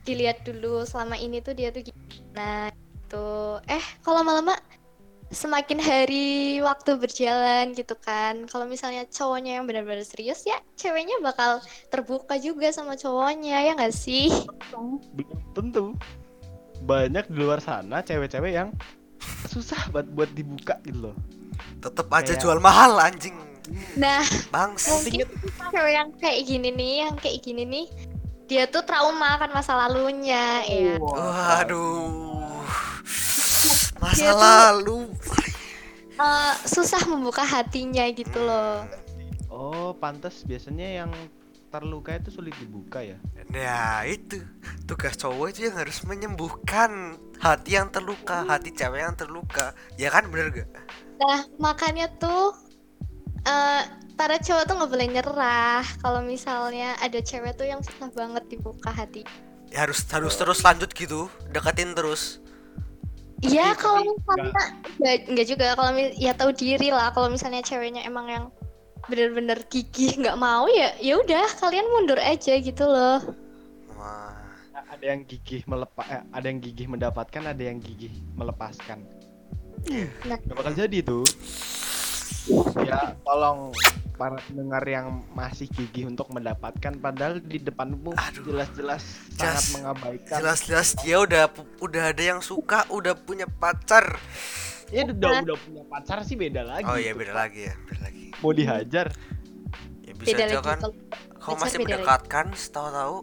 dilihat 0.08 0.40
dulu 0.40 0.88
selama 0.88 1.20
ini 1.20 1.44
tuh 1.44 1.52
dia 1.52 1.68
tuh 1.68 1.84
gimana 1.84 2.72
gitu 2.72 3.60
eh 3.68 3.84
kalau 4.00 4.24
lama-lama 4.24 4.56
semakin 5.28 5.76
hari 5.76 6.28
waktu 6.58 6.96
berjalan 6.96 7.72
gitu 7.72 7.92
kan 7.94 8.48
kalau 8.48 8.64
misalnya 8.64 9.04
cowoknya 9.06 9.60
yang 9.60 9.64
benar-benar 9.64 10.00
serius 10.00 10.40
ya 10.42 10.56
ceweknya 10.74 11.20
bakal 11.20 11.60
terbuka 11.86 12.36
juga 12.36 12.70
sama 12.70 12.94
cowoknya 12.94 13.60
ya 13.60 13.72
nggak 13.74 13.92
sih 13.92 14.32
Belum 14.72 14.96
tentu. 15.52 15.84
Banyak 16.80 17.26
di 17.26 17.36
luar 17.36 17.58
sana 17.58 18.00
cewek-cewek 18.00 18.52
yang 18.52 18.72
susah 19.46 19.90
buat 19.90 20.06
buat 20.08 20.30
dibuka 20.30 20.78
gitu 20.80 21.10
loh. 21.10 21.16
Tetep 21.78 22.06
aja 22.08 22.32
Kayak- 22.32 22.40
jual 22.40 22.58
mahal 22.58 22.96
anjing. 22.96 23.36
nah 23.94 24.24
Bangsa. 24.48 24.96
mungkin 24.96 25.28
cewek 25.68 25.92
yang 25.92 26.08
kayak 26.16 26.40
gini 26.42 26.68
nih 26.70 26.92
yang 27.02 27.16
kayak 27.18 27.44
gini 27.44 27.62
nih 27.62 27.84
dia 28.48 28.64
tuh 28.64 28.80
trauma 28.80 29.36
kan 29.36 29.52
masa 29.52 29.76
lalunya 29.76 30.64
ya 30.64 30.96
Waduh. 30.96 32.37
Masa 33.98 34.16
Dia 34.16 34.32
tuh- 34.32 34.40
lalu. 34.40 34.98
Eh, 36.18 36.54
susah 36.66 37.02
membuka 37.06 37.46
hatinya 37.46 38.02
gitu 38.10 38.42
loh 38.42 38.82
Oh, 39.48 39.94
pantas 39.94 40.42
biasanya 40.42 41.02
yang 41.04 41.10
terluka 41.68 42.16
itu 42.16 42.32
sulit 42.32 42.52
dibuka 42.58 43.00
ya. 43.00 43.16
Nah 43.48 44.02
itu 44.02 44.40
tugas 44.82 45.14
cowok 45.14 45.52
itu 45.52 45.68
yang 45.68 45.76
harus 45.78 46.00
menyembuhkan 46.02 47.16
hati 47.38 47.76
yang 47.76 47.88
terluka, 47.88 48.44
hati 48.44 48.72
cewek 48.72 48.98
yang 49.04 49.14
terluka. 49.14 49.72
Ya 49.94 50.10
kan 50.10 50.26
bener 50.28 50.50
gak? 50.52 50.68
Nah, 51.18 51.44
makanya 51.56 52.10
tuh 52.18 52.56
eh 53.44 53.82
para 54.14 54.36
cowok 54.36 54.64
tuh 54.66 54.74
nggak 54.74 54.90
boleh 54.90 55.08
nyerah. 55.12 55.84
Kalau 56.02 56.20
misalnya 56.20 56.98
ada 56.98 57.18
cewek 57.22 57.54
tuh 57.54 57.68
yang 57.68 57.80
susah 57.80 58.10
banget 58.10 58.42
dibuka 58.48 58.90
hati. 58.90 59.22
Ya 59.68 59.84
harus 59.84 60.02
harus 60.08 60.34
terus 60.34 60.60
lanjut 60.64 60.90
gitu, 60.92 61.28
deketin 61.52 61.92
terus. 61.92 62.40
Iya, 63.38 63.70
Tapi- 63.70 63.80
kalau 63.80 64.00
misalnya 64.02 64.64
nggak 64.98 65.16
nggak 65.30 65.46
juga 65.46 65.66
kalau 65.78 65.90
ya 66.18 66.32
tahu 66.34 66.50
diri 66.50 66.88
lah. 66.90 67.14
Kalau 67.14 67.30
misalnya 67.30 67.62
ceweknya 67.62 68.02
emang 68.02 68.26
yang 68.26 68.44
bener-bener 69.06 69.62
gigih 69.70 70.20
nggak 70.20 70.36
mau 70.36 70.68
ya 70.68 70.92
ya 70.98 71.16
udah 71.16 71.46
kalian 71.62 71.86
mundur 71.86 72.18
aja 72.18 72.58
gitu 72.58 72.84
loh. 72.84 73.22
Wah. 73.94 74.34
Ada 74.88 75.14
yang 75.14 75.22
gigih 75.30 75.62
melepas, 75.70 76.26
ada 76.32 76.46
yang 76.48 76.58
gigih 76.58 76.90
mendapatkan, 76.90 77.42
ada 77.54 77.62
yang 77.62 77.78
gigih 77.78 78.10
melepaskan. 78.34 79.06
Nah. 80.26 80.38
Gak 80.42 80.56
bakal 80.58 80.74
jadi 80.74 80.98
tuh. 81.06 81.22
ya 82.82 83.12
tolong 83.22 83.70
para 84.18 84.42
pendengar 84.42 84.82
yang 84.82 85.22
masih 85.30 85.70
gigih 85.70 86.10
untuk 86.10 86.26
mendapatkan 86.34 86.98
padahal 86.98 87.38
di 87.38 87.62
depanmu 87.62 88.18
jelas-jelas 88.34 89.02
sangat 89.38 89.64
mengabaikan. 89.78 90.42
Jelas-jelas 90.42 90.98
dia 90.98 91.22
udah 91.22 91.46
udah 91.78 92.02
ada 92.10 92.22
yang 92.34 92.42
suka 92.42 92.82
udah 92.90 93.14
punya 93.14 93.46
pacar. 93.46 94.18
Ya 94.90 95.06
udah 95.06 95.46
udah 95.46 95.58
punya 95.62 95.82
pacar 95.86 96.26
sih 96.26 96.34
beda 96.34 96.66
lagi 96.66 96.88
oh 96.88 96.98
iya 96.98 97.14
beda 97.14 97.30
Pak. 97.30 97.38
lagi 97.38 97.60
ya 97.70 97.74
beda 97.86 98.00
lagi. 98.02 98.24
Mau 98.42 98.50
dihajar? 98.50 99.06
Ya 100.02 100.12
bisa 100.18 100.28
beda 100.34 100.42
aja 100.42 100.56
lagi. 100.58 100.66
kan. 100.66 100.78
Kalau 100.82 100.94
kau 101.38 101.54
masih 101.54 101.78
mendekatkan 101.78 102.46
tahu-tahu 102.74 103.16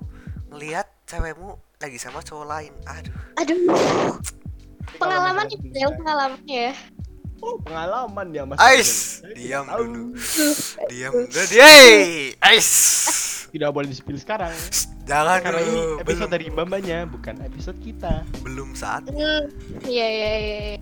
ngelihat 0.56 0.88
cewekmu 1.04 1.60
lagi 1.84 1.98
sama 2.00 2.24
cowok 2.24 2.48
lain. 2.48 2.74
Aduh. 2.88 3.14
Aduh. 3.44 4.16
Pengalaman 4.96 5.44
misalnya 5.50 5.76
ya 5.76 5.88
bisa- 5.92 5.98
pengalaman 6.00 6.42
ya 6.48 6.72
pengalaman 7.62 8.28
ya 8.30 8.44
mas 8.44 8.58
Ais, 8.58 8.92
diam 9.34 9.66
tahu. 9.66 9.84
dulu. 9.84 10.04
diam 10.90 11.12
dulu 11.14 11.44
dia 11.48 11.70
ais 12.40 12.70
tidak 13.50 13.70
boleh 13.72 13.88
di 13.88 13.96
spill 13.96 14.18
sekarang 14.18 14.52
jangan 15.06 15.40
karena 15.40 15.62
ini 15.62 15.82
episode 16.02 16.28
belum 16.28 16.34
dari 16.34 16.46
mbak-mbaknya 16.50 17.00
bukan 17.06 17.36
episode 17.42 17.78
kita 17.80 18.26
belum 18.42 18.74
saat 18.74 19.06
Hmm, 19.08 19.46
iya 19.86 20.08
iya 20.08 20.32
iya 20.34 20.56
iya. 20.66 20.78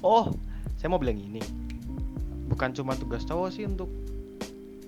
Oh, 0.00 0.34
saya 0.74 0.90
mau 0.90 0.98
bilang 0.98 1.14
ini. 1.14 1.38
Bukan 2.50 2.74
cuma 2.74 2.98
tugas 2.98 3.22
cowok 3.22 3.54
sih 3.54 3.62
untuk 3.62 3.86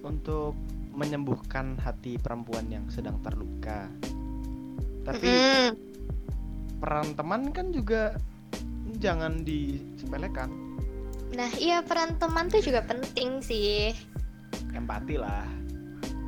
untuk 0.03 0.59
menyembuhkan 0.91 1.79
hati 1.79 2.19
perempuan 2.19 2.67
yang 2.67 2.83
sedang 2.91 3.23
terluka. 3.23 3.87
Tapi 5.07 5.31
Mm-mm. 5.31 5.71
peran 6.83 7.15
teman 7.15 7.55
kan 7.55 7.71
juga 7.71 8.19
jangan 8.99 9.47
disepelekan. 9.47 10.51
Nah 11.35 11.51
iya 11.55 11.83
peran 11.83 12.15
teman 12.17 12.47
tuh 12.47 12.59
juga 12.59 12.83
penting 12.83 13.39
sih 13.39 13.91
Empati 14.71 15.15
lah. 15.15 15.47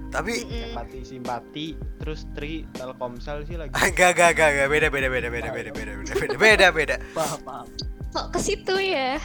tapi 0.07 0.39
Mm-mm. 0.41 0.71
Empati, 0.71 0.99
simpati, 1.03 1.67
terus 1.99 2.25
tri 2.33 2.63
Telkomsel 2.73 3.43
sih 3.43 3.59
lagi. 3.59 3.75
Enggak, 3.87 4.15
enggak, 4.15 4.31
enggak, 4.33 4.49
enggak, 4.55 4.69
beda, 4.71 4.87
beda, 4.89 5.09
beda, 5.09 5.29
beda, 5.29 5.49
beda, 5.51 5.71
beda, 5.75 5.93
beda, 5.93 6.15
beda, 6.15 6.37
beda, 6.39 6.67
beda. 6.71 6.97
Paham, 7.19 7.39
paham. 7.43 7.67
kok 8.11 8.27
ke 8.33 8.39
situ 8.41 8.75
ya 8.81 9.19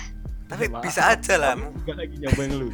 Tapi 0.50 0.68
Maaf, 0.68 0.84
bisa 0.84 1.16
aja 1.16 1.34
lah, 1.40 1.54
juga 1.56 1.94
lagi 1.96 2.16
nyobain 2.20 2.52
lu. 2.52 2.68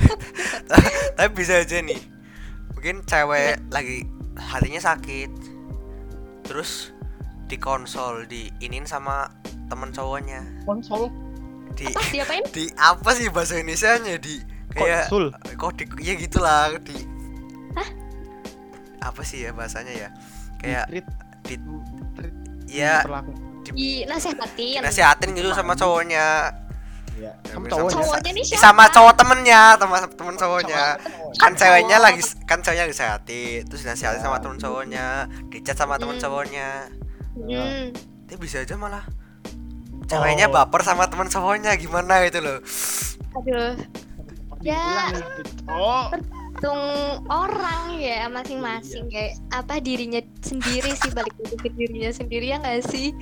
tapi 1.18 1.30
bisa 1.36 1.60
aja 1.60 1.76
nih. 1.78 2.00
Mungkin 2.72 3.04
cewek 3.04 3.60
lagi 3.68 4.08
hatinya 4.32 4.80
sakit, 4.80 5.28
terus 6.40 6.94
di 7.46 7.60
konsol 7.60 8.24
diinin 8.24 8.88
sama 8.88 9.28
temen 9.68 9.92
cowoknya, 9.92 10.40
Konsol, 10.64 11.12
di 11.74 11.84
apa? 11.86 12.00
Diapain? 12.06 12.42
di 12.48 12.64
apa 12.72 13.10
sih 13.12 13.26
bahasa 13.28 13.54
Indonesia-nya? 13.56 14.14
Di 14.16 14.34
kayak 14.70 15.08
konsul. 15.08 15.24
kok 15.56 15.72
di 15.74 15.84
ya 16.00 16.14
gitulah 16.14 16.76
di 16.78 16.96
apa 18.98 19.22
sih 19.22 19.42
ya 19.42 19.50
bahasanya 19.50 19.92
ya? 19.92 20.08
Kayak 20.56 20.84
Treat, 20.88 21.06
di 21.44 21.54
treat, 22.12 22.34
ya 22.66 22.94
di 23.66 24.02
nasehatin 24.04 24.78
nasihatin 24.80 25.30
gitu 25.32 25.50
sama 25.52 25.74
cowoknya. 25.74 26.54
Ya, 27.16 27.32
Ya, 27.42 27.56
bisa- 27.56 27.72
cowoknya. 27.72 27.96
cowoknya 27.96 28.30
nih 28.30 28.44
siapa? 28.44 28.60
sama 28.62 28.84
cowok 28.86 29.14
temennya 29.16 29.60
teman 29.76 30.00
temen 30.10 30.34
cowoknya. 30.36 30.82
Cowok- 30.96 31.34
kan 31.36 31.52
ceweknya 31.54 31.96
lagi 31.96 32.20
kan 32.44 32.58
ceweknya 32.60 32.84
lagi 32.84 32.96
sehati 32.96 33.42
terus 33.64 33.80
dinasihatin 33.82 34.20
sama 34.20 34.36
Ya. 34.36 34.42
temen 34.42 34.58
cowoknya. 34.58 35.06
Dicat 35.48 35.76
sama 35.76 35.96
temen 35.96 36.16
Hmm. 36.16 36.22
cowoknya. 36.22 36.70
Hmm. 37.36 37.92
tapi 38.26 38.42
bisa 38.42 38.58
aja 38.58 38.74
malah 38.74 39.04
ceweknya 40.06 40.46
Oh. 40.48 40.54
baper 40.54 40.80
sama 40.82 41.10
temen 41.10 41.26
cowoknya 41.26 41.74
gimana 41.76 42.22
itu 42.24 42.38
loh 42.40 42.58
aduh 43.36 43.74
Ya. 44.64 45.12
Diulang 45.12 45.12
nih, 45.12 45.44
cowok. 45.68 46.06
tung 46.64 46.84
orang 47.28 48.00
ya 48.00 48.24
masing-masing 48.26 49.04
kayak 49.12 49.36
apa 49.52 49.76
dirinya 49.78 50.18
sendiri 50.40 50.96
sih 50.96 51.12
balik 51.12 51.36
lagi 51.38 51.56
ke 51.60 51.68
dirinya 51.76 52.08
sendiri 52.08 52.50
ya 52.50 52.56
nggak 52.58 52.80
sih 52.88 53.12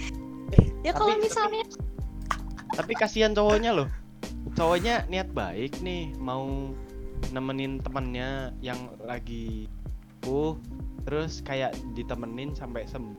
ya 0.86 0.94
kalau 0.94 1.18
misalnya 1.18 1.66
tapi 2.78 2.94
kasihan 2.94 3.34
cowoknya 3.34 3.74
loh 3.74 3.90
cowoknya 4.54 5.04
niat 5.10 5.26
baik 5.34 5.74
nih 5.82 6.14
mau 6.22 6.70
nemenin 7.34 7.82
temennya 7.82 8.54
yang 8.62 8.78
lagi 9.02 9.66
uh 10.30 10.54
terus 11.02 11.42
kayak 11.42 11.74
ditemenin 11.98 12.54
sampai 12.54 12.86
sembuh 12.86 13.18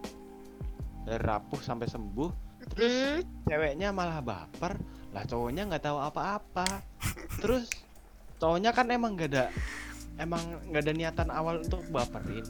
rapuh 1.21 1.59
sampai 1.59 1.91
sembuh 1.91 2.44
hmm, 2.73 3.45
ceweknya 3.45 3.89
malah 3.93 4.19
baper. 4.19 4.81
Lah 5.13 5.23
cowoknya 5.23 5.69
nggak 5.69 5.83
tahu 5.85 5.97
apa-apa. 6.01 6.67
Terus 7.39 7.69
cowoknya 8.41 8.75
kan 8.75 8.89
emang 8.91 9.15
nggak 9.15 9.31
ada 9.31 9.45
emang 10.19 10.41
nggak 10.71 10.83
ada 10.83 10.93
niatan 10.95 11.29
awal 11.31 11.61
untuk 11.63 11.83
baperin. 11.91 12.43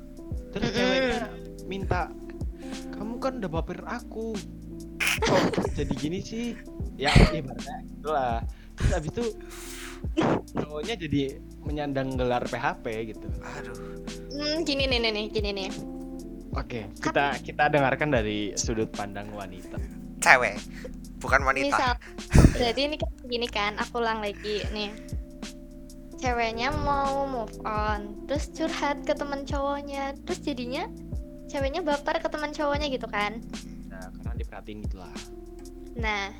Terus 0.53 0.69
Mm-mm. 0.71 0.77
ceweknya 0.77 1.21
minta 1.65 2.01
kamu 2.95 3.13
kan 3.21 3.33
udah 3.41 3.51
baperin 3.51 3.87
aku. 3.89 4.33
Kok 4.99 5.41
jadi 5.77 5.93
gini 5.95 6.19
sih? 6.23 6.57
Ya 6.97 7.11
ibaratnya 7.31 7.77
itulah. 7.85 8.35
Terus 8.75 8.91
abis 8.91 9.11
itu 9.11 9.25
cowoknya 10.55 10.95
jadi 10.99 11.39
menyandang 11.65 12.13
gelar 12.17 12.43
PHP 12.45 12.85
gitu. 13.15 13.27
Aduh. 13.41 13.77
Hmm, 14.35 14.67
gini 14.67 14.85
nih 14.89 14.99
nih 14.99 15.11
nih 15.11 15.25
gini 15.31 15.49
nih. 15.53 15.69
Oke 16.55 16.87
kita 17.03 17.35
kita 17.43 17.67
dengarkan 17.67 18.15
dari 18.15 18.55
sudut 18.55 18.87
pandang 18.95 19.27
wanita 19.35 19.75
cewek 20.25 20.57
bukan 21.21 21.41
wanita. 21.45 21.69
Misal 21.69 21.93
jadi 22.57 22.81
ini 22.89 22.95
kan 22.97 23.11
gini 23.25 23.47
kan 23.49 23.73
aku 23.77 24.01
ulang 24.01 24.21
lagi 24.25 24.65
nih. 24.73 24.89
Ceweknya 26.15 26.73
mau 26.73 27.29
move 27.29 27.53
on 27.61 28.25
terus 28.25 28.49
curhat 28.49 29.05
ke 29.05 29.13
teman 29.13 29.45
cowoknya 29.45 30.17
terus 30.25 30.41
jadinya 30.41 30.89
ceweknya 31.45 31.85
baper 31.85 32.17
ke 32.17 32.29
teman 32.29 32.49
cowoknya 32.49 32.89
gitu 32.89 33.05
kan? 33.05 33.41
Nah 33.89 34.09
karena 34.09 34.33
diperhatiin 34.37 34.79
gitulah. 34.85 35.13
Nah 35.97 36.33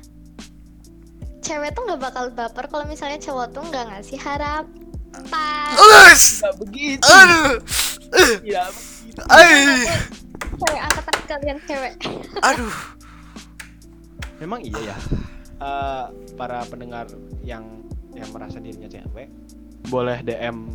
cewek 1.42 1.70
tuh 1.78 1.82
nggak 1.86 2.00
bakal 2.02 2.24
baper 2.34 2.66
kalau 2.66 2.84
misalnya 2.90 3.22
cowok 3.22 3.54
tuh 3.54 3.62
nggak 3.70 3.84
ngasih 3.94 4.18
harapan. 4.18 5.70
Us! 5.78 6.42
tidak 6.42 6.54
begitu. 6.58 7.06
Aduh! 7.06 7.62
Tidak 8.10 8.68
begitu. 8.74 9.20
Cewek 10.56 10.80
angkatan 10.82 11.16
kalian 11.26 11.58
cewek. 11.68 11.94
Aduh 12.42 12.95
Memang 14.38 14.60
iya 14.60 14.92
ya. 14.92 14.96
Eh, 15.56 16.04
para 16.36 16.60
pendengar 16.68 17.08
yang 17.40 17.64
yang 18.12 18.28
merasa 18.28 18.60
dirinya 18.60 18.84
cewek 18.92 19.32
boleh 19.88 20.20
DM 20.20 20.68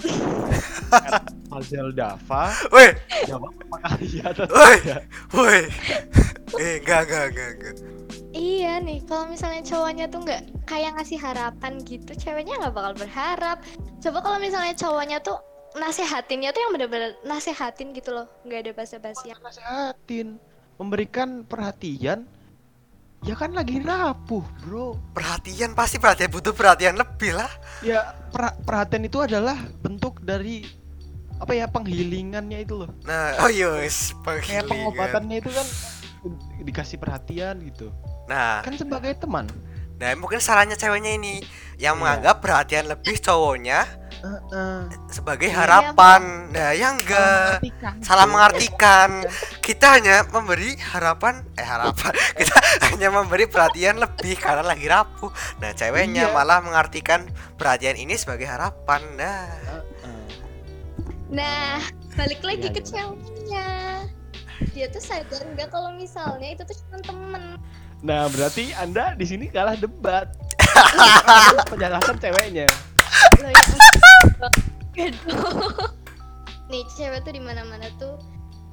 Hazel 1.52 1.92
Dava 1.92 2.48
woi 2.72 2.96
jawab 3.28 3.52
apakah 3.68 4.00
iya 4.00 4.32
atau 4.32 4.48
Woi. 4.48 4.78
woi 5.36 5.60
eh 6.56 6.80
enggak 6.80 7.04
enggak 7.04 7.24
enggak 7.28 7.50
enggak 7.52 7.74
iya 8.32 8.80
nih 8.80 9.04
kalau 9.04 9.28
misalnya 9.28 9.60
cowoknya 9.60 10.08
tuh 10.08 10.24
nggak 10.24 10.42
kayak 10.64 10.96
ngasih 10.96 11.20
harapan 11.20 11.72
gitu 11.84 12.12
ceweknya 12.16 12.56
nggak 12.64 12.72
bakal 12.72 12.92
berharap 12.96 13.60
coba 14.00 14.18
kalau 14.24 14.38
misalnya 14.40 14.72
cowoknya 14.72 15.20
tuh 15.20 15.36
nasehatinnya 15.76 16.48
tuh 16.56 16.64
yang 16.64 16.72
bener-bener 16.72 17.12
nasehatin 17.28 17.92
gitu 17.92 18.16
loh 18.16 18.24
nggak 18.48 18.60
ada 18.64 18.72
basa-basi 18.72 19.36
yang 19.36 19.40
Nasehatin, 19.44 20.40
memberikan 20.80 21.44
perhatian. 21.44 22.24
Ya 23.20 23.34
kan 23.34 23.50
lagi 23.50 23.82
rapuh, 23.82 24.46
Bro. 24.62 24.94
perhatian 25.10 25.74
pasti 25.74 25.98
perhatian 25.98 26.30
butuh 26.30 26.54
perhatian 26.54 26.94
lebih 26.94 27.34
lah 27.34 27.50
Ya, 27.80 28.14
per- 28.30 28.54
perhatian 28.62 29.02
itu 29.02 29.18
adalah 29.18 29.58
bentuk 29.82 30.22
dari 30.22 30.62
apa 31.36 31.52
ya 31.52 31.66
penghilingannya 31.66 32.62
itu 32.62 32.74
loh. 32.76 32.90
nah 33.02 33.30
oh 33.38 33.46
yes 33.46 34.10
Kayak 34.16 34.22
penghilingan 34.24 34.66
pengobatannya 34.66 35.36
itu 35.38 35.50
kan 35.50 35.66
dikasih 36.60 36.96
perhatian 36.96 37.62
gitu. 37.62 37.90
nah 38.26 38.62
Kan 38.62 38.74
sebagai 38.74 39.14
teman. 39.14 39.46
nah 39.98 40.14
mungkin 40.14 40.38
salahnya 40.38 40.74
ceweknya 40.74 41.14
ini 41.14 41.42
yang 41.76 41.94
Iya. 41.94 42.00
menganggap 42.00 42.36
perhatian 42.38 42.86
lebih 42.86 43.18
cowoknya 43.18 43.86
Heeh. 44.18 44.78
sebagai 45.08 45.46
Iya, 45.46 45.62
harapan 45.62 46.50
nah 46.50 46.70
ya 46.70 46.90
enggak 46.90 47.62
Mengartikan. 47.62 47.94
salah 48.02 48.26
mengartikan 48.26 49.10
kita 49.60 49.86
hanya 49.94 50.26
memberi 50.26 50.74
harapan 50.74 51.46
eh 51.54 51.62
harapan 51.62 52.12
kita 52.40 52.56
hanya 52.84 53.08
memberi 53.08 53.46
perhatian 53.46 53.96
lebih 53.96 54.34
karena 54.34 54.62
lagi 54.62 54.86
rapuh 54.86 55.30
nah 55.58 55.70
ceweknya 55.70 56.28
Iya. 56.28 56.34
malah 56.34 56.58
mengartikan 56.58 57.24
perhatian 57.54 57.94
ini 57.94 58.14
sebagai 58.14 58.44
harapan 58.44 59.00
nah 59.14 59.46
Heeh. 59.46 60.24
nah 61.28 61.78
balik 62.14 62.42
lagi 62.42 62.66
Iya, 62.66 62.74
ke 62.74 62.80
iya. 62.80 62.88
ceweknya 62.88 63.68
dia 64.74 64.86
tuh 64.88 64.98
sadar 64.98 65.46
nggak 65.46 65.68
kalau 65.68 65.94
misalnya 65.94 66.48
itu 66.50 66.62
tuh 66.64 66.76
cuma 66.82 66.98
temen 67.00 67.44
Nah, 67.98 68.30
berarti 68.30 68.70
Anda 68.78 69.18
di 69.18 69.26
sini 69.26 69.50
kalah 69.50 69.74
debat. 69.74 70.30
Penjelasan 71.66 72.14
ceweknya. 72.14 72.70
Loh, 73.42 73.50
dong. 74.98 75.74
nih 76.72 76.84
cewek 76.92 77.24
tuh 77.24 77.32
di 77.32 77.42
mana 77.42 77.64
mana 77.64 77.88
tuh 77.96 78.18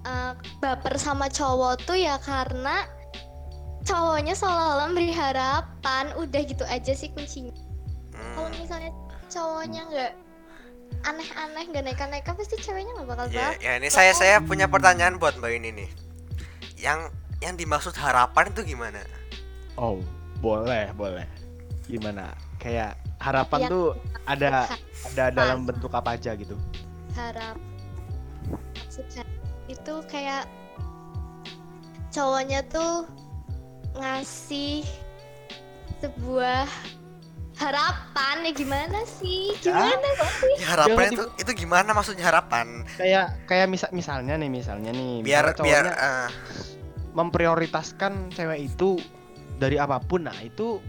eh, 0.03 0.33
baper 0.59 0.99
sama 0.99 1.31
cowok 1.31 1.85
tuh 1.87 1.95
ya 1.95 2.19
karena 2.19 2.83
cowoknya 3.85 4.33
seolah-olah 4.33 4.89
memberi 4.89 5.13
harapan 5.13 6.09
udah 6.17 6.41
gitu 6.43 6.65
aja 6.65 6.91
sih 6.91 7.13
kuncinya 7.13 7.53
hmm, 8.17 8.51
misalnya 8.59 8.91
cowoknya 9.29 9.81
nggak 9.87 10.11
aneh-aneh 11.05 11.63
nggak 11.69 11.83
neka-neka 11.85 12.31
pasti 12.33 12.57
ceweknya 12.61 12.97
nggak 12.97 13.09
bakal 13.09 13.25
Ya, 13.29 13.53
baper 13.53 13.61
ya 13.61 13.71
ini 13.77 13.89
saya 13.93 14.11
saya 14.17 14.41
punya 14.41 14.65
pertanyaan 14.65 15.21
buat 15.21 15.37
Mbak 15.37 15.51
ini 15.61 15.69
nih. 15.73 15.89
Yang 16.81 16.99
yang 17.43 17.53
dimaksud 17.59 17.93
harapan 17.93 18.49
itu 18.49 18.73
gimana? 18.73 19.01
Oh, 19.77 20.01
boleh, 20.41 20.89
boleh. 20.97 21.27
Gimana? 21.85 22.33
Kayak 22.57 22.97
harapan 23.19 23.59
Yang- 23.65 23.71
tuh 23.71 23.85
ada 24.25 24.49
ada 25.13 25.23
dalam 25.31 25.65
bentuk 25.65 25.91
apa 25.93 26.17
aja 26.17 26.35
gitu. 26.35 26.57
harap 27.15 27.55
maksudnya 28.75 29.23
itu 29.71 29.93
kayak 30.11 30.43
cowoknya 32.11 32.59
tuh 32.67 33.07
ngasih 33.95 34.83
sebuah 36.03 36.67
harapan 37.55 38.43
ya 38.43 38.51
gimana 38.51 38.99
sih 39.07 39.55
gimana 39.63 40.09
sih 40.43 40.55
Ya, 40.59 40.75
harapan 40.75 41.15
itu 41.15 41.23
itu 41.39 41.51
gimana 41.55 41.95
maksudnya 41.95 42.27
harapan? 42.27 42.83
Kayak 42.99 43.39
kayak 43.47 43.67
misal 43.71 43.89
misalnya 43.95 44.35
nih, 44.35 44.51
misalnya 44.51 44.91
nih, 44.91 45.23
Biar 45.23 45.55
misalnya 45.55 45.63
biar 45.63 45.85
eh, 45.87 46.29
memprioritaskan 47.15 48.35
cewek 48.35 48.59
itu 48.75 48.99
dari 49.55 49.79
apa 49.79 50.03
pun. 50.03 50.27
Nah, 50.27 50.35
itu 50.43 50.83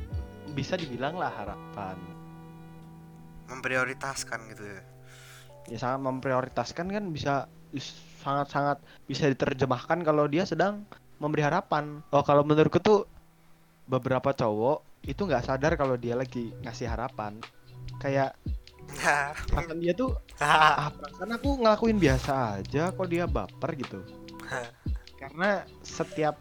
bisa 0.59 0.75
dibilang 0.75 1.15
lah 1.15 1.31
harapan. 1.31 1.95
Memprioritaskan 3.51 4.39
gitu 4.55 4.65
ya. 4.65 4.81
Ya 5.67 5.79
sangat 5.83 6.01
memprioritaskan 6.07 6.87
kan 6.91 7.05
bisa 7.11 7.51
sangat-sangat 8.23 8.79
bisa 9.07 9.27
diterjemahkan 9.31 10.03
kalau 10.03 10.27
dia 10.31 10.47
sedang 10.47 10.87
memberi 11.19 11.43
harapan. 11.43 12.03
Oh, 12.11 12.23
kalau 12.23 12.43
menurutku 12.47 12.79
tuh 12.79 13.07
beberapa 13.87 14.35
cowok 14.35 15.07
itu 15.07 15.23
nggak 15.23 15.47
sadar 15.47 15.79
kalau 15.79 15.95
dia 15.95 16.19
lagi 16.19 16.51
ngasih 16.63 16.91
harapan. 16.91 17.39
Kayak 18.03 18.35
Nah, 18.87 19.35
perasaan 19.51 19.83
dia 19.83 19.93
tuh 19.99 20.15
ah 20.43 20.91
perasaan 20.95 21.31
aku 21.35 21.59
ngelakuin 21.59 21.99
biasa 21.99 22.63
aja 22.63 22.95
kok 22.95 23.09
dia 23.11 23.27
baper 23.27 23.71
gitu. 23.75 23.99
Karena 25.21 25.67
setiap 25.83 26.39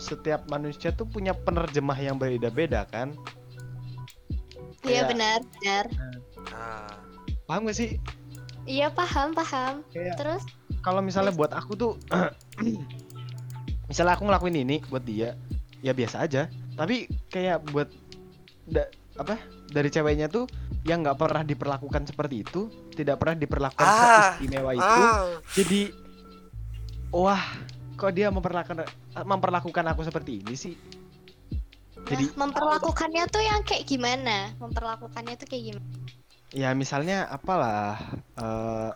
setiap 0.00 0.46
manusia 0.48 0.94
tuh 0.94 1.04
punya 1.04 1.36
penerjemah 1.36 1.98
yang 1.98 2.16
berbeda-beda 2.16 2.86
kan. 2.88 3.12
iya 4.80 5.04
benar 5.04 5.44
benar 5.60 5.92
Ah, 6.50 6.98
Paham 7.46 7.66
gak 7.66 7.78
sih? 7.78 7.98
iya 8.68 8.92
paham 8.92 9.34
paham. 9.34 9.82
Kayak 9.90 10.16
terus? 10.20 10.42
kalau 10.80 11.04
misalnya 11.04 11.34
buat 11.34 11.52
aku 11.52 11.76
tuh 11.76 11.92
misalnya 13.90 14.16
aku 14.16 14.24
ngelakuin 14.24 14.56
ini 14.64 14.76
buat 14.88 15.02
dia 15.04 15.34
ya 15.84 15.92
biasa 15.92 16.24
aja. 16.24 16.46
Tapi 16.76 17.10
kayak 17.28 17.68
buat 17.74 17.88
da- 18.70 18.88
apa 19.18 19.36
dari 19.68 19.90
ceweknya 19.92 20.30
tuh 20.30 20.46
yang 20.86 21.04
nggak 21.04 21.18
pernah 21.20 21.44
diperlakukan 21.44 22.08
seperti 22.08 22.40
itu 22.40 22.72
tidak 22.96 23.20
pernah 23.20 23.36
diperlakukan 23.36 23.84
Ah, 23.84 24.32
seistimewa 24.32 24.72
itu 24.72 25.02
ah, 25.04 25.36
jadi 25.52 25.92
wah 27.12 27.42
kok 28.00 28.16
dia 28.16 28.32
memperlakukan 28.32 28.88
memperlakukan 29.12 29.84
aku 29.92 30.06
seperti 30.06 30.40
ini 30.40 30.54
sih? 30.56 30.74
Jadi 32.08 32.32
nah, 32.32 32.48
memperlakukannya 32.48 33.24
tuh 33.28 33.42
yang 33.44 33.60
kayak 33.66 33.84
gimana? 33.84 34.56
Memperlakukannya 34.56 35.34
tuh 35.36 35.46
kayak 35.50 35.64
gimana 35.74 35.88
ya 36.50 36.74
misalnya 36.74 37.30
apalah 37.30 37.98
eh 38.38 38.90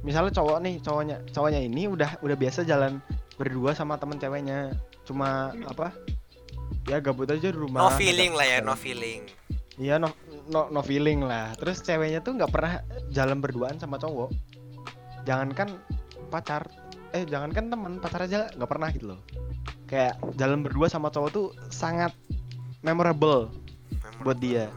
misalnya 0.00 0.32
cowok 0.32 0.58
nih 0.64 0.74
cowoknya 0.80 1.16
cowoknya 1.30 1.60
ini 1.60 1.86
udah 1.86 2.18
udah 2.24 2.36
biasa 2.36 2.64
jalan 2.64 2.98
berdua 3.36 3.72
sama 3.72 3.96
temen 3.96 4.20
ceweknya. 4.20 4.76
Cuma 5.08 5.56
apa? 5.64 5.96
Ya 6.88 7.00
gabut 7.00 7.28
aja 7.28 7.48
di 7.48 7.56
rumah 7.56 7.88
no 7.88 7.90
feeling 7.96 8.32
lah 8.36 8.46
ya, 8.46 8.58
no 8.60 8.76
feeling. 8.76 9.24
iya 9.80 9.96
no, 9.96 10.12
no 10.52 10.68
no 10.68 10.84
feeling 10.84 11.24
lah. 11.24 11.56
Terus 11.56 11.80
ceweknya 11.80 12.20
tuh 12.20 12.36
nggak 12.36 12.52
pernah 12.52 12.84
jalan 13.08 13.40
berduaan 13.40 13.80
sama 13.80 13.96
cowok. 13.96 14.28
Jangankan 15.24 15.80
pacar 16.28 16.68
eh 17.16 17.24
jangankan 17.26 17.72
teman 17.72 17.92
pacar 17.98 18.28
aja 18.28 18.52
nggak 18.52 18.70
pernah 18.70 18.88
gitu 18.92 19.16
loh. 19.16 19.20
Kayak 19.88 20.20
jalan 20.36 20.60
berdua 20.60 20.92
sama 20.92 21.08
cowok 21.08 21.30
tuh 21.32 21.46
sangat 21.72 22.12
memorable. 22.84 23.52
buat 24.20 24.36
dia 24.36 24.68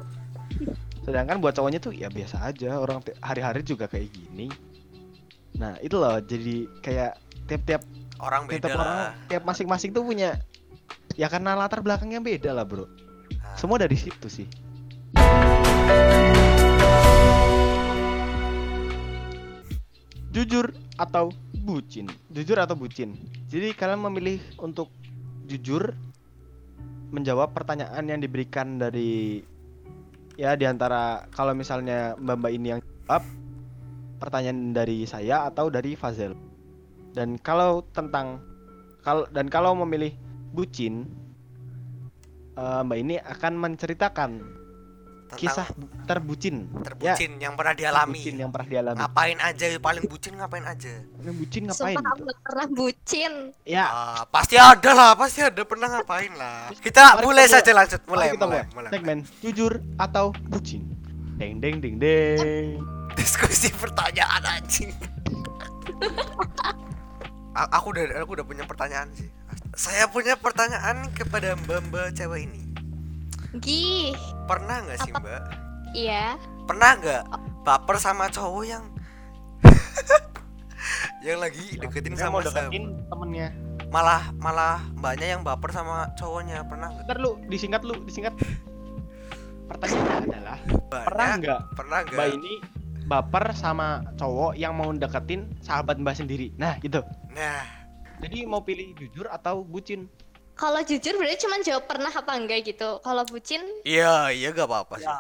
sedangkan 1.04 1.44
buat 1.44 1.52
cowoknya 1.52 1.80
tuh 1.84 1.92
ya 1.92 2.08
biasa 2.08 2.48
aja 2.48 2.80
orang 2.80 3.04
hari-hari 3.20 3.62
juga 3.64 3.92
kayak 3.92 4.08
gini. 4.12 4.48
Nah 5.60 5.76
itu 5.84 6.00
loh 6.00 6.18
jadi 6.24 6.68
kayak 6.80 7.12
tiap-tiap 7.48 7.84
Orang 8.24 8.48
beda 8.48 8.72
tiap 8.72 8.80
lah. 8.80 8.84
orang 8.88 9.00
tiap 9.28 9.44
masing-masing 9.44 9.92
tuh 9.92 10.00
punya 10.08 10.40
ya 11.20 11.28
karena 11.28 11.60
latar 11.60 11.84
belakangnya 11.84 12.24
beda 12.24 12.56
lah 12.56 12.64
bro. 12.64 12.88
Ah. 13.44 13.60
semua 13.60 13.76
dari 13.76 14.00
situ 14.00 14.32
sih. 14.32 14.48
Jujur 20.34 20.72
atau 20.98 21.30
bucin? 21.62 22.10
Jujur 22.32 22.58
atau 22.58 22.74
bucin? 22.74 23.14
Jadi 23.52 23.76
kalian 23.76 24.02
memilih 24.02 24.42
untuk 24.58 24.90
jujur 25.46 25.94
menjawab 27.14 27.54
pertanyaan 27.54 28.02
yang 28.10 28.18
diberikan 28.18 28.82
dari 28.82 29.46
ya 30.40 30.58
di 30.58 30.66
antara 30.66 31.30
kalau 31.30 31.54
misalnya 31.54 32.18
mbak 32.18 32.38
mbak 32.42 32.52
ini 32.54 32.68
yang 32.78 32.82
jawab 32.82 33.24
pertanyaan 34.18 34.72
dari 34.72 35.04
saya 35.04 35.50
atau 35.52 35.68
dari 35.68 35.94
Fazel. 35.94 36.34
Dan 37.14 37.38
kalau 37.38 37.86
tentang 37.94 38.42
kalau 39.06 39.28
dan 39.30 39.52
kalau 39.52 39.78
memilih 39.78 40.16
bucin 40.56 41.06
eh, 42.58 42.82
mbak 42.82 42.98
ini 42.98 43.16
akan 43.22 43.54
menceritakan 43.60 44.32
Tentang 45.34 45.42
kisah 45.42 45.68
bu- 45.74 45.90
terbucin 46.04 46.56
ya 46.64 46.82
terbucin 46.84 47.32
yang 47.38 47.54
pernah 47.54 47.74
dialami. 47.74 48.16
bucin 48.16 48.36
yang 48.36 48.50
pernah 48.50 48.68
dialami 48.68 48.98
Ngapain 48.98 49.38
aja 49.40 49.66
paling 49.78 50.04
bucin 50.04 50.34
ngapain 50.34 50.62
aja? 50.64 50.94
Paling 51.14 51.36
bucin 51.36 51.62
ngapain 51.64 51.96
Sumpah 51.96 52.12
aku 52.12 52.24
gitu? 52.24 52.34
pernah 52.42 52.68
bucin 52.70 53.32
ya 53.64 53.86
Ah, 53.86 54.22
pasti 54.26 54.56
ada 54.56 54.92
lah, 54.92 55.12
pasti 55.14 55.40
ada 55.40 55.62
pernah 55.62 55.88
ngapain 55.90 56.32
lah. 56.34 56.70
Kita 56.76 57.02
Mari 57.14 57.24
mulai 57.24 57.46
kita 57.46 57.56
saja 57.56 57.72
lanjut, 57.74 58.02
mulai, 58.06 58.28
kita 58.30 58.44
mulai, 58.44 58.62
mulai. 58.64 58.74
mulai. 58.74 58.90
segmen 58.92 59.18
jujur 59.40 59.74
atau 59.96 60.26
bucin 60.46 60.82
deng 61.36 61.58
deng 61.58 61.78
deng 61.78 61.96
deng 61.98 62.78
Diskusi 63.14 63.70
pertanyaan 63.72 64.42
anjing. 64.44 64.90
Aku 67.54 67.90
udah 67.90 68.04
aku 68.20 68.34
udah 68.34 68.44
punya 68.44 68.64
pertanyaan 68.64 69.14
sih. 69.14 69.30
Saya 69.72 70.06
punya 70.08 70.34
pertanyaan 70.34 71.10
kepada 71.12 71.54
mbak-mbak 71.56 72.14
cewek 72.14 72.46
ini. 72.48 72.73
Gih. 73.62 74.18
Pernah 74.50 74.82
nggak 74.88 74.98
sih 75.06 75.12
Apa? 75.14 75.20
mbak? 75.22 75.42
iya. 75.94 76.38
Pernah 76.66 76.90
nggak 76.98 77.22
baper 77.64 77.98
sama 78.02 78.28
cowok 78.34 78.64
yang 78.66 78.84
yang 81.26 81.40
lagi 81.40 81.80
deketin 81.80 82.18
Dia 82.18 82.28
sama 82.28 82.40
mau 82.40 82.42
deketin 82.44 83.06
temennya. 83.08 83.50
Malah 83.94 84.34
malah 84.42 84.82
mbaknya 84.98 85.38
yang 85.38 85.42
baper 85.46 85.70
sama 85.70 86.10
cowoknya. 86.18 86.66
Pernah 86.66 86.88
nggak? 86.98 87.06
ntar 87.06 87.18
lu 87.22 87.38
disingkat 87.48 87.82
lu 87.86 87.96
disingkat. 88.04 88.34
Pertanyaannya 89.70 90.28
adalah 90.28 90.60
pernah 90.92 91.08
Mbaknya 91.08 91.36
nggak 91.40 91.62
pernah 91.78 92.00
mbak 92.04 92.12
nggak? 92.12 92.38
ini 92.42 92.54
baper 93.04 93.46
sama 93.54 93.88
cowok 94.16 94.56
yang 94.56 94.74
mau 94.76 94.90
deketin 94.92 95.54
sahabat 95.62 96.00
mbak 96.02 96.16
sendiri? 96.18 96.52
Nah 96.58 96.80
gitu. 96.82 97.04
Nah, 97.32 97.64
jadi 98.20 98.48
mau 98.48 98.64
pilih 98.64 98.96
jujur 98.96 99.28
atau 99.32 99.64
bucin 99.64 100.08
kalau 100.54 100.80
jujur 100.82 101.18
berarti 101.18 101.38
cuma 101.42 101.58
jawab 101.62 101.84
pernah 101.84 102.10
apa 102.10 102.32
enggak 102.34 102.62
gitu 102.64 103.02
kalau 103.02 103.26
bucin 103.26 103.62
iya 103.84 104.30
iya 104.30 104.50
gak 104.50 104.66
apa-apa 104.66 104.96
sih. 104.98 105.10
Ya, 105.10 105.18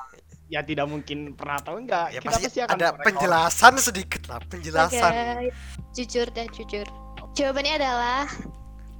ya 0.49 0.61
tidak 0.61 0.85
mungkin 0.85 1.33
pernah 1.33 1.57
tahu 1.57 1.81
enggak 1.81 2.13
Ya 2.13 2.19
kita 2.21 2.29
pasti 2.29 2.45
pasti 2.45 2.59
akan 2.61 2.75
ada 2.75 2.87
korek 2.91 3.05
penjelasan 3.09 3.73
sedikit 3.77 4.21
lah, 4.29 4.39
penjelasan. 4.45 5.11
Oke, 5.11 5.49
jujur 5.91 6.27
dah 6.29 6.47
jujur 6.49 6.87
jawabannya 7.33 7.73
adalah 7.75 8.25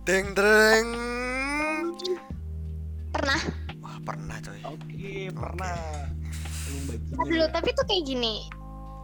Deng 0.04 0.34
deng. 0.34 0.88
pernah 3.10 3.40
Wah, 3.80 3.98
pernah 4.02 4.36
coy. 4.42 4.60
oke 4.66 5.14
pernah 5.32 5.76
Ini 6.66 6.80
bajingan 6.90 7.14
Ntar 7.14 7.26
dulu 7.30 7.46
tapi 7.54 7.70
tuh 7.72 7.86
kayak 7.86 8.04
gini 8.04 8.36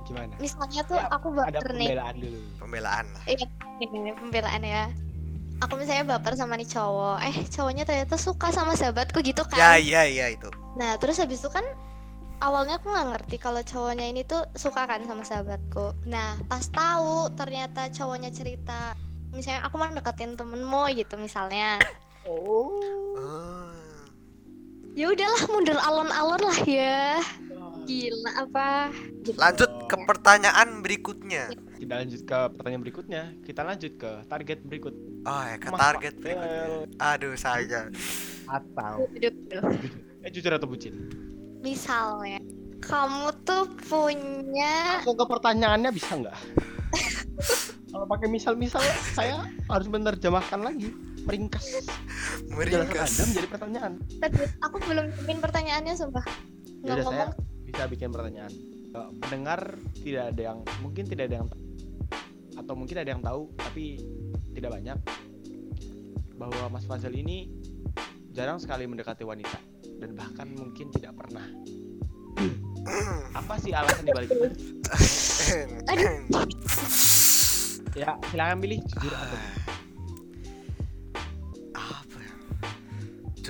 gimana 0.04 0.34
misalnya 0.42 0.82
tuh 0.84 0.98
Ya, 0.98 1.06
aku 1.14 1.28
ada 1.38 1.54
baper 1.54 1.70
nih 1.78 1.88
pembelaan 1.94 2.16
dulu 2.18 2.40
Pembelaan. 2.58 3.06
Iya, 3.30 3.46
pembelaan 4.18 4.62
ya. 4.66 4.84
Aku 5.60 5.76
misalnya 5.76 6.16
baper 6.16 6.40
sama 6.40 6.56
nih 6.56 6.72
cowok, 6.72 7.20
eh 7.20 7.36
cowoknya 7.52 7.84
ternyata 7.84 8.16
suka 8.16 8.48
sama 8.56 8.80
sahabatku 8.80 9.20
gitu 9.20 9.44
kan. 9.44 9.60
Ya 9.60 9.72
iya 9.76 10.02
iya 10.08 10.26
itu. 10.32 10.48
Nah 10.80 10.96
terus 10.96 11.20
habis 11.20 11.44
itu 11.44 11.52
kan 11.52 11.68
awalnya 12.40 12.80
aku 12.80 12.88
nggak 12.88 13.08
ngerti 13.12 13.36
kalau 13.44 13.60
cowoknya 13.60 14.08
ini 14.08 14.24
tuh 14.24 14.48
suka 14.56 14.88
kan 14.88 15.04
sama 15.04 15.28
sahabatku. 15.28 16.00
Nah 16.08 16.40
pas 16.48 16.64
tahu 16.72 17.36
ternyata 17.36 17.92
cowoknya 17.92 18.32
cerita, 18.32 18.96
misalnya 19.36 19.68
aku 19.68 19.76
mau 19.76 19.92
deketin 19.92 20.40
temenmu 20.40 20.96
gitu 20.96 21.20
misalnya. 21.20 21.84
oh 22.24 22.72
Oh. 23.20 23.68
Ya 24.96 25.12
udahlah 25.12 25.44
mundur 25.52 25.78
alon-alon 25.80 26.42
lah 26.44 26.60
ya. 26.64 27.20
Gila 27.90 28.32
apa? 28.38 28.94
Gitu. 29.26 29.34
Lanjut 29.34 29.72
ke 29.90 29.96
pertanyaan 30.06 30.86
berikutnya. 30.86 31.50
kita 31.80 31.96
lanjut 31.96 32.22
ke 32.28 32.40
pertanyaan 32.60 32.84
berikutnya 32.84 33.22
kita 33.40 33.62
lanjut 33.64 33.94
ke 33.96 34.12
target 34.28 34.60
berikut 34.68 34.92
Oh 35.24 35.44
ya 35.48 35.56
ke 35.56 35.72
Mas 35.72 35.80
target 35.80 36.14
Pavel. 36.20 36.28
berikutnya. 36.28 36.60
Aduh 37.00 37.34
saya. 37.40 37.82
atau 38.46 39.08
Aduh, 39.08 39.32
aduh. 39.32 39.64
eh 40.20 40.30
jujur 40.30 40.52
atau 40.52 40.68
bucin 40.68 41.08
Misalnya, 41.60 42.40
kamu 42.80 43.32
tuh 43.44 43.68
punya 43.88 45.00
Langsung 45.00 45.16
ke 45.20 45.26
pertanyaannya 45.28 45.92
bisa 45.92 46.20
nggak? 46.20 46.38
Kalau 47.90 48.06
pakai 48.06 48.28
misal-misal 48.28 48.84
saya 49.12 49.44
harus 49.68 49.88
menerjemahkan 49.88 50.60
lagi, 50.62 50.94
meringkas 51.26 51.84
meringkas 52.54 53.12
Anda 53.18 53.24
menjadi 53.28 53.48
pertanyaan. 53.50 53.92
Tadi 54.20 54.40
aku 54.62 54.78
belum 54.84 55.06
bikin 55.24 55.38
pertanyaannya 55.42 55.94
sumpah. 55.96 56.26
Ya 56.84 56.96
Nggak 56.96 56.96
saya 56.96 57.08
ngomong. 57.08 57.49
Bisa 57.70 57.86
bikin 57.86 58.10
pertanyaan. 58.10 58.52
Eh, 58.90 59.10
Pendengar 59.22 59.78
tidak 60.02 60.34
ada 60.34 60.42
yang 60.42 60.60
mungkin 60.82 61.06
tidak 61.06 61.30
ada 61.30 61.46
yang 61.46 61.48
atau 62.58 62.74
mungkin 62.76 62.98
ada 63.00 63.10
yang 63.16 63.24
tahu 63.24 63.54
tapi 63.56 64.04
tidak 64.52 64.76
banyak 64.76 64.98
bahwa 66.36 66.74
Mas 66.74 66.84
Fazal 66.84 67.16
ini 67.16 67.48
jarang 68.34 68.60
sekali 68.60 68.90
mendekati 68.90 69.24
wanita 69.24 69.60
dan 70.02 70.16
bahkan 70.18 70.48
mungkin 70.56 70.92
tidak 70.92 71.16
pernah. 71.16 71.46
Apa 73.36 73.60
sih 73.60 73.76
alasan 73.76 74.08
dibalik 74.08 74.32
itu? 74.32 74.48
Ya, 78.00 78.16
silakan 78.32 78.58
pilih 78.64 78.80
jujur 78.86 79.12
atau 79.12 79.38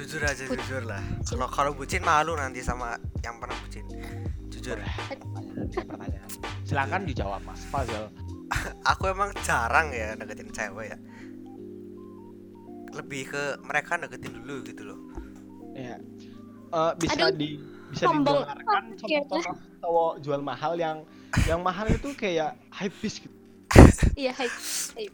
jujur 0.10 0.26
aja 0.26 0.44
jujur 0.50 0.84
lah 0.90 1.02
kalau 1.22 1.46
kalau 1.54 1.72
bucin 1.78 2.02
malu 2.02 2.34
nanti 2.34 2.66
sama 2.66 2.98
yang 3.22 3.38
pernah 3.38 3.54
bucin 3.62 3.86
jujur 4.50 4.82
pertanyaan. 5.70 6.30
Silakan 6.66 7.06
dijawab 7.06 7.46
Mas 7.46 7.62
Fazal. 7.70 8.10
aku 8.90 9.14
emang 9.14 9.30
jarang 9.46 9.94
ya 9.94 10.18
deketin 10.18 10.50
cewek 10.50 10.90
ya 10.90 10.98
lebih 12.98 13.30
ke 13.30 13.62
mereka 13.62 14.02
deketin 14.02 14.34
dulu 14.34 14.66
gitu 14.66 14.82
loh 14.90 15.00
Ya. 15.78 15.96
Eh, 16.76 16.92
bisa 17.00 17.30
Aduh, 17.30 17.40
di 17.40 17.62
bisa 17.94 18.06
sombong 18.06 18.44
didengarkan 18.44 18.84
contoh-contoh 19.00 19.42
cowok 19.80 20.14
jual 20.20 20.42
mahal 20.44 20.74
yang 20.76 20.98
yang 21.48 21.62
mahal 21.64 21.88
itu 21.88 22.12
kayak 22.14 22.60
high 22.74 22.92
piece 22.92 23.24
gitu. 23.24 23.34
Iya. 24.20 24.36
Hai, 24.36 24.50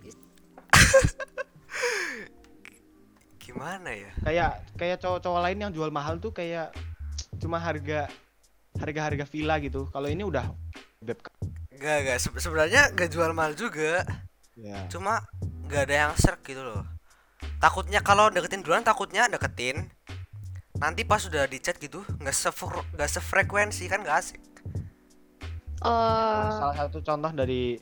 bis. 0.02 0.16
gimana 3.56 3.88
ya 3.96 4.12
Kayak 4.20 4.52
kayak 4.76 4.98
cowok-cowok 5.00 5.42
lain 5.48 5.58
yang 5.64 5.72
jual 5.72 5.88
mahal 5.88 6.20
tuh 6.20 6.36
kayak 6.36 6.76
cuma 7.40 7.56
harga 7.56 8.12
harga-harga 8.76 9.24
villa 9.24 9.56
gitu. 9.64 9.88
Kalau 9.88 10.12
ini 10.12 10.28
udah 10.28 10.52
beb 11.00 11.16
Gak, 11.76 11.98
gak. 12.08 12.18
Se- 12.20 12.36
sebenarnya 12.40 12.92
gak 12.92 13.08
jual 13.12 13.32
mahal 13.32 13.56
juga. 13.56 14.04
ya. 14.56 14.88
Cuma 14.92 15.24
gak 15.72 15.88
ada 15.88 15.96
yang 16.08 16.14
serk 16.20 16.44
gitu 16.44 16.64
loh. 16.64 16.84
Takutnya 17.60 18.04
kalau 18.04 18.28
deketin 18.28 18.60
duluan 18.64 18.84
takutnya 18.84 19.32
deketin. 19.32 19.88
Nanti 20.76 21.08
pas 21.08 21.24
udah 21.24 21.48
di 21.48 21.64
chat 21.64 21.80
gitu 21.80 22.04
nggak 22.20 22.36
sefre 22.36 22.84
nggak 22.92 23.08
sefrekuensi 23.08 23.88
kan 23.88 24.04
gak 24.04 24.20
asik. 24.20 24.44
Oh, 25.80 26.48
Salah 26.52 26.76
satu 26.76 27.00
contoh 27.00 27.32
dari 27.32 27.80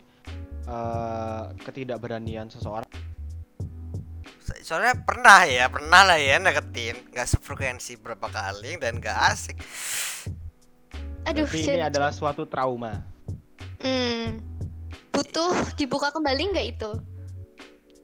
eh, 0.65 1.43
ketidakberanian 1.65 2.49
seseorang 2.53 2.82
Soalnya 4.63 4.95
pernah 4.95 5.43
ya, 5.43 5.67
pernah 5.67 6.07
lah 6.07 6.15
ya 6.15 6.39
deketin 6.39 6.95
nggak 7.11 7.27
sefrekuensi 7.27 7.99
berapa 7.99 8.31
kali 8.31 8.79
dan 8.79 9.03
gak 9.03 9.35
asik. 9.35 9.59
aduh. 11.27 11.43
Tapi 11.43 11.67
ini 11.67 11.83
adalah 11.83 12.15
suatu 12.15 12.47
trauma. 12.47 13.03
Hmm. 13.83 14.39
Butuh 15.11 15.75
dibuka 15.75 16.15
kembali 16.15 16.55
nggak 16.55 16.67
itu? 16.79 16.91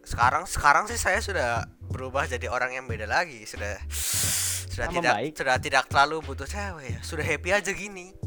Sekarang 0.03 0.43
sekarang 0.43 0.85
sih 0.91 0.99
saya 0.99 1.23
sudah 1.23 1.63
berubah 1.87 2.27
jadi 2.27 2.51
orang 2.51 2.75
yang 2.75 2.85
beda 2.91 3.07
lagi. 3.07 3.47
Sudah 3.47 3.79
sudah 4.67 4.87
Sama 4.91 4.95
tidak 4.99 5.13
baik. 5.15 5.31
sudah 5.39 5.55
tidak 5.63 5.83
terlalu 5.87 6.17
butuh 6.27 6.47
cewek 6.47 6.85
ya. 6.91 6.99
Sudah 6.99 7.23
happy 7.23 7.49
aja 7.55 7.71
gini. 7.71 8.18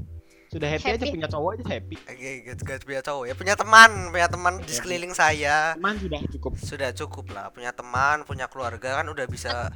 Sudah 0.53 0.69
happy, 0.69 0.85
aja 0.85 1.01
Happy. 1.01 1.17
punya 1.17 1.29
cowok 1.33 1.51
aja 1.57 1.65
happy. 1.65 1.97
Oke, 1.97 2.31
gak, 2.45 2.55
gak 2.61 2.79
punya 2.85 3.01
cowok 3.01 3.25
ya, 3.25 3.35
punya 3.35 3.55
teman, 3.57 3.91
punya 4.12 4.29
teman 4.29 4.53
di 4.61 4.69
sekeliling 4.69 5.17
saya. 5.17 5.73
Teman 5.81 5.97
sudah 5.97 6.21
cukup. 6.29 6.53
Sudah 6.61 6.91
cukup 6.93 7.27
lah, 7.33 7.49
punya 7.49 7.73
teman, 7.73 8.29
punya 8.29 8.53
keluarga 8.53 9.01
kan 9.01 9.09
udah 9.09 9.25
bisa 9.25 9.73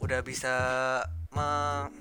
udah 0.00 0.24
bisa 0.24 0.54
me- 1.36 1.92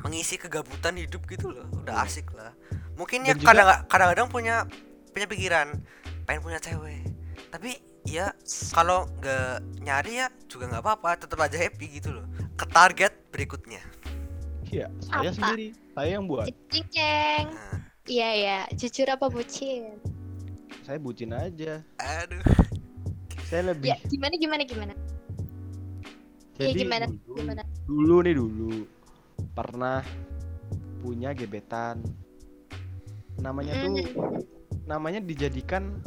mengisi 0.00 0.40
kegabutan 0.40 0.96
hidup 0.96 1.28
gitu 1.28 1.52
loh. 1.52 1.68
Udah 1.84 2.00
asik 2.08 2.32
lah. 2.32 2.56
Mungkin 2.96 3.28
ya 3.28 3.36
Dan 3.36 3.44
kadang-kadang 3.92 4.32
punya 4.32 4.64
punya 5.12 5.28
pikiran 5.28 5.84
pengen 6.24 6.40
punya 6.40 6.56
cewek. 6.64 7.04
Tapi 7.52 7.76
ya 8.08 8.32
kalau 8.72 9.04
nggak 9.20 9.84
nyari 9.84 10.24
ya 10.24 10.32
juga 10.48 10.72
nggak 10.72 10.80
apa-apa, 10.80 11.28
tetap 11.28 11.44
aja 11.44 11.60
happy 11.60 12.00
gitu 12.00 12.08
loh. 12.16 12.24
Ke 12.56 12.64
target 12.64 13.12
berikutnya. 13.28 13.84
Iya, 14.68 14.86
saya 15.00 15.20
Apa? 15.24 15.34
sendiri. 15.34 15.66
Saya 15.92 16.08
yang 16.10 16.24
buat. 16.24 16.46
Cing 16.68 16.86
ceng. 16.88 17.46
Nah, 17.48 17.76
Iya 18.04 18.30
ya, 18.32 18.58
jujur 18.72 19.04
apa 19.04 19.28
bucin? 19.28 20.00
Saya 20.80 20.96
bucin 20.96 21.28
aja. 21.30 21.84
aduh. 21.98 22.40
Saya 23.44 23.72
lebih 23.72 23.88
Ya, 23.88 23.96
gimana 24.04 24.34
gimana 24.34 24.62
gimana? 24.64 24.92
Iya 26.56 26.72
Jadi 26.72 26.80
gimana? 26.82 27.04
dulu, 27.06 27.36
Gimana? 27.36 27.62
dulu 27.84 28.16
nih 28.20 28.34
dulu 28.34 28.72
pernah 29.52 30.00
punya 30.98 31.30
gebetan. 31.32 32.00
Namanya 33.38 33.72
tuh 33.78 33.92
Hmm. 33.92 34.40
namanya 34.84 35.20
dijadikan 35.20 36.00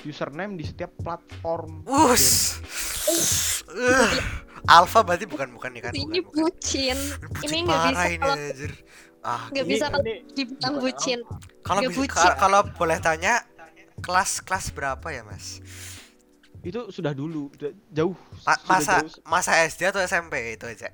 username 0.00 0.54
di 0.54 0.64
setiap 0.64 0.94
platform. 0.98 1.82
Uh, 1.84 2.14
Alpha 4.64 5.00
berarti 5.00 5.24
bukan 5.24 5.48
bukan 5.50 5.70
nih 5.70 5.82
kan? 5.82 5.92
Ini 5.92 6.18
Bukan, 6.18 6.24
bukan. 6.24 6.40
bucin. 6.42 6.98
Bucin 7.34 7.46
Ini 7.46 7.58
nggak 7.62 7.80
bisa 7.86 8.04
ini 8.06 8.18
kalau. 8.18 8.36
Ah, 9.20 9.42
nggak 9.48 9.60
Ini- 9.60 9.72
bisa 9.72 9.84
kalau 9.88 10.04
dibilang 10.30 10.74
bucin. 10.78 11.18
kalau 11.62 11.80
kalau 12.34 12.60
boleh 12.70 12.98
tanya 12.98 13.44
kelas 13.98 14.40
kelas 14.40 14.68
berapa 14.70 15.04
ya, 15.08 15.22
Mas? 15.22 15.60
itu 16.60 16.80
sudah 16.88 17.12
dulu, 17.12 17.52
udah 17.52 17.72
jauh. 17.90 18.16
Ma- 18.42 18.56
sudah 18.56 18.68
masa 18.70 18.92
jauh. 18.98 19.12
masa 19.22 19.52
SD 19.62 19.80
atau 19.84 20.00
SMP 20.00 20.56
itu 20.56 20.64
aja? 20.64 20.88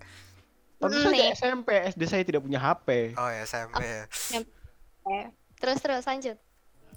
Tentu 0.77 0.97
Hmm, 0.97 1.07
saja. 1.07 1.25
SMP, 1.31 1.69
SD 1.89 2.03
saya 2.07 2.23
tidak 2.23 2.43
punya 2.43 2.59
HP. 2.59 3.15
Oh 3.15 3.29
ya 3.29 3.43
SMP. 3.45 3.79
ya. 3.79 4.03
Eh, 5.07 5.27
Terus 5.57 5.79
terus 5.79 6.03
lanjut. 6.03 6.35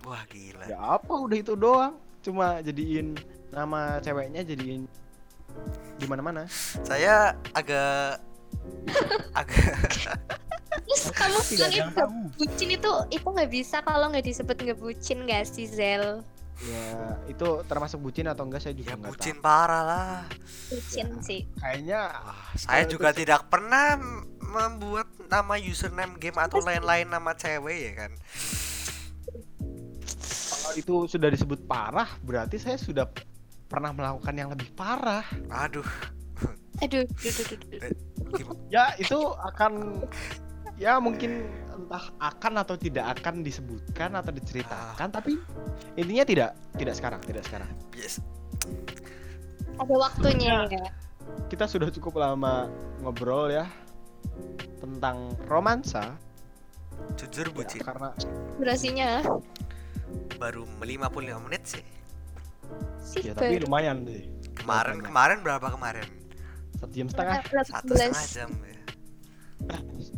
Wah 0.02 0.26
gila. 0.26 0.66
Ya 0.66 0.80
apa 0.80 1.14
udah 1.14 1.38
itu 1.38 1.54
doang. 1.54 1.94
Cuma 2.20 2.62
jadiin 2.62 3.14
nama 3.50 4.00
ceweknya 4.00 4.42
jadiin 4.42 4.90
di 5.96 6.06
mana-mana. 6.06 6.46
Saya 6.82 7.34
agak 7.52 8.20
agak 9.40 9.76
Terus 10.84 11.06
kamu 11.12 11.38
Tidak 11.40 11.70
bilang 11.70 11.90
itu 11.90 11.96
tahu. 11.96 12.14
bucin 12.36 12.70
itu 12.72 12.92
itu 13.12 13.28
nggak 13.28 13.52
bisa 13.52 13.78
kalau 13.82 14.10
nggak 14.10 14.26
disebut 14.26 14.56
nggak 14.56 14.80
bucin 14.80 15.18
nggak 15.22 15.44
sih 15.44 15.66
Zel? 15.66 16.22
Ya, 16.64 16.90
itu 17.26 17.46
termasuk 17.64 17.98
bucin 18.00 18.26
atau 18.26 18.46
enggak 18.46 18.62
saya 18.62 18.74
juga 18.74 18.94
ya 18.94 18.96
enggak 18.96 19.12
bucin 19.12 19.36
tahu. 19.36 19.44
parah 19.44 19.84
lah. 19.84 20.18
Bucin 20.70 21.08
sih. 21.20 21.42
Kayaknya 21.56 22.00
Wah, 22.14 22.46
saya 22.56 22.82
Kalau 22.82 22.92
juga 22.92 23.10
itu- 23.10 23.20
tidak 23.20 23.42
pernah 23.48 23.88
membuat 24.40 25.08
nama 25.28 25.56
username 25.56 26.14
game 26.16 26.38
atau 26.38 26.58
lain-lain 26.60 27.06
nama 27.06 27.34
cewek 27.34 27.80
ya 27.84 27.94
kan. 27.98 28.12
kalau 30.54 30.72
itu 30.76 30.96
sudah 31.08 31.28
disebut 31.28 31.60
parah, 31.66 32.08
berarti 32.20 32.56
saya 32.56 32.78
sudah 32.78 33.10
pernah 33.74 33.90
melakukan 33.90 34.34
yang 34.38 34.54
lebih 34.54 34.70
parah. 34.78 35.26
Aduh. 35.50 35.86
Aduh, 36.78 37.10
duh, 37.10 37.32
duh, 37.34 37.46
duh, 37.50 37.58
duh. 37.58 37.92
Gim- 38.38 38.62
Ya, 38.70 38.94
itu 39.02 39.18
akan 39.34 40.06
ya 40.78 41.02
mungkin 41.02 41.50
entah 41.74 42.14
akan 42.22 42.54
atau 42.62 42.78
tidak 42.78 43.18
akan 43.18 43.42
disebutkan 43.42 44.14
atau 44.14 44.30
diceritakan, 44.30 45.10
tapi 45.10 45.42
intinya 45.98 46.26
tidak, 46.26 46.50
tidak 46.78 46.94
sekarang, 46.98 47.22
tidak 47.26 47.44
sekarang. 47.50 47.70
Yes. 47.98 48.22
Ada 49.82 49.94
waktunya 49.98 50.70
ya. 50.70 50.86
Kita 51.50 51.66
sudah 51.66 51.90
cukup 51.90 52.22
lama 52.22 52.70
ngobrol 53.02 53.50
ya 53.50 53.66
tentang 54.78 55.34
romansa 55.50 56.14
Jujur 57.18 57.50
ya, 57.50 57.54
bucin. 57.58 57.82
karena 57.82 58.10
Durasinya 58.62 59.10
Baru 60.38 60.70
55 60.78 61.46
menit 61.50 61.64
sih. 61.66 61.84
Sih 63.04 63.22
ya 63.30 63.34
tapi 63.36 63.60
lumayan 63.60 64.08
deh. 64.08 64.24
Kemarin 64.56 64.98
Banyak. 65.00 65.06
kemarin 65.12 65.38
berapa 65.44 65.68
kemarin? 65.70 66.08
Satu 66.80 66.94
jam 66.96 67.08
setengah. 67.12 67.42
Satu 67.68 67.92
setengah 67.94 68.24
18. 68.24 68.38
jam 68.40 68.50
ya. 68.64 68.80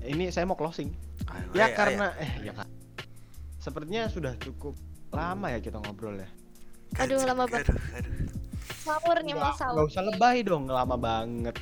Ini 0.06 0.26
saya 0.30 0.46
mau 0.46 0.58
closing. 0.58 0.94
Ayo, 1.30 1.46
Ya 1.54 1.66
ayo, 1.70 1.76
karena 1.78 2.08
eh 2.22 2.32
ya 2.46 2.54
kan. 2.54 2.68
Sepertinya 3.58 4.06
sudah 4.06 4.34
cukup 4.38 4.78
lama 5.10 5.50
ya 5.50 5.60
kita 5.60 5.82
ngobrol 5.82 6.18
ya. 6.18 6.30
ayo. 7.02 7.18
Aduh, 7.18 7.20
lama 7.26 7.44
banget. 7.50 7.74
Aduh, 7.74 7.98
aduh. 7.98 8.14
sahur 8.86 9.18
nih 9.22 9.34
mau 9.34 9.54
sahur. 9.58 9.74
nggak 9.82 9.88
usah 9.90 10.04
lebay 10.06 10.38
dong, 10.46 10.70
lama 10.70 10.94
banget. 10.98 11.56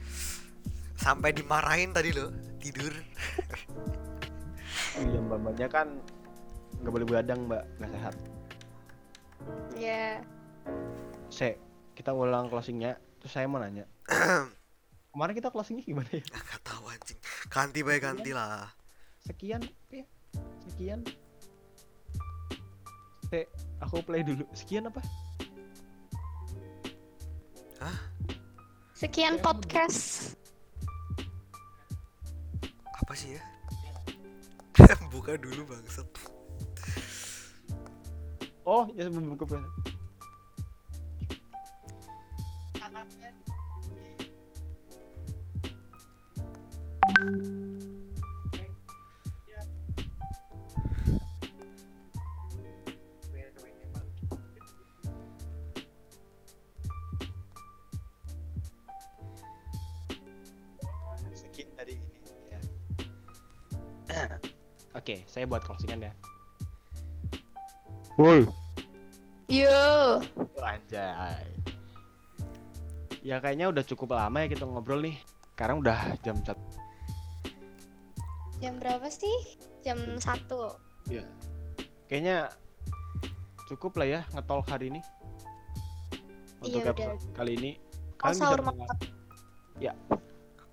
Sampai 0.99 1.31
dimarahin 1.31 1.91
tadi 1.91 2.11
lo 2.11 2.31
tidur. 2.59 2.91
Iya 4.93 5.19
mbak-mbaknya 5.19 5.67
kan 5.67 5.87
nggak 6.79 6.91
boleh 6.91 7.05
begadang 7.07 7.39
mbak, 7.47 7.63
nggak 7.79 7.91
sehat. 7.91 8.15
Ya. 9.75 10.21
Se, 11.33 11.57
kita 11.97 12.13
ulang 12.13 12.45
closingnya. 12.45 13.01
Terus 13.17 13.33
saya 13.33 13.49
mau 13.49 13.57
nanya. 13.57 13.89
Kemarin 15.13 15.33
kita 15.33 15.49
closingnya 15.49 15.81
gimana 15.81 16.09
ya? 16.13 16.21
Gak 16.21 16.61
tahu 16.61 16.85
anjing. 16.93 17.17
Ganti 17.49 17.79
baik 17.81 18.05
ganti 18.05 18.29
lah. 18.37 18.69
Sekian, 19.25 19.63
ya. 19.87 20.03
sekian 20.67 20.99
Teh, 23.31 23.47
aku 23.79 24.03
play 24.03 24.19
dulu 24.19 24.43
sekian 24.51 24.91
apa 24.91 24.99
Sekian 28.93 29.35
Ya, 29.35 29.43
podcast. 29.43 30.35
apa 33.03 33.13
sih 33.19 33.35
ya 33.35 33.43
buka 35.11 35.35
dulu 35.35 35.67
bangsat 35.67 36.07
oh 38.63 38.87
ya 38.95 39.11
sebelum 39.11 39.35
buka 39.35 39.59
sekian 61.33 61.69
dari 61.75 61.97
ini 61.97 62.21
ya 62.51 62.61
oke 64.99 65.15
saya 65.27 65.47
buat 65.49 65.63
closingan 65.63 66.07
ya 66.07 66.13
Woi. 68.13 68.45
Yo. 69.49 70.21
Anjay. 70.61 71.49
Ya 73.25 73.41
kayaknya 73.41 73.73
udah 73.73 73.81
cukup 73.81 74.13
lama 74.13 74.45
ya 74.45 74.53
kita 74.53 74.69
ngobrol 74.69 75.01
nih. 75.01 75.17
Sekarang 75.57 75.81
udah 75.81 76.13
jam 76.21 76.37
satu. 76.45 76.62
Sih? 79.13 79.39
Jam 79.81 79.99
satu. 80.17 80.73
Ya. 81.05 81.23
Kayaknya 82.07 82.49
cukup 83.67 83.97
lah 83.97 84.07
ya 84.09 84.21
ngetol 84.31 84.61
hari 84.65 84.89
ini. 84.89 85.01
Untuk 86.63 86.79
Iya, 86.79 86.91
episode 86.91 87.21
kali 87.35 87.51
ini. 87.59 87.71
Oh, 87.75 88.31
Kalian 88.31 88.39
sahur 88.39 88.59
bisa 88.63 88.71
makan. 88.71 88.97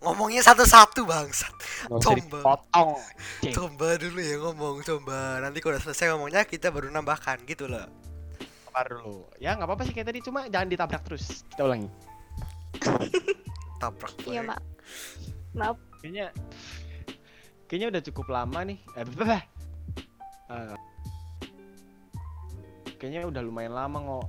ngomongnya 0.01 0.41
satu-satu 0.41 1.05
bangsat 1.05 1.53
usah 1.93 2.01
Coba. 2.01 2.17
dipotong. 2.17 2.97
Cing. 3.45 3.53
coba 3.53 4.01
dulu 4.01 4.17
ya 4.17 4.41
ngomong 4.41 4.81
coba 4.81 5.45
nanti 5.45 5.61
kalau 5.61 5.77
udah 5.77 5.83
selesai 5.85 6.17
ngomongnya 6.17 6.49
kita 6.49 6.73
baru 6.73 6.89
nambahkan 6.89 7.45
gitu 7.45 7.69
loh 7.69 7.85
Sabar 8.65 8.87
dulu. 8.89 9.29
Ya 9.37 9.53
nggak 9.59 9.69
apa-apa 9.69 9.83
sih 9.85 9.93
kayak 9.93 10.09
tadi 10.09 10.25
cuma 10.25 10.49
jangan 10.49 10.73
ditabrak 10.73 11.03
terus. 11.05 11.43
Kita 11.53 11.67
ulangi. 11.69 11.91
tabrak 13.83 14.15
Iya. 14.25 14.41
Mak. 14.47 14.61
Kayaknya 16.01 16.27
kayaknya 17.71 17.95
udah 17.95 18.03
cukup 18.03 18.27
lama 18.29 18.67
nih. 18.67 18.79
Eh, 18.99 19.07
bah. 19.15 19.43
Eh, 20.51 20.75
kayaknya 22.99 23.31
udah 23.31 23.41
lumayan 23.41 23.73
lama 23.73 23.99
ngok. 24.03 24.29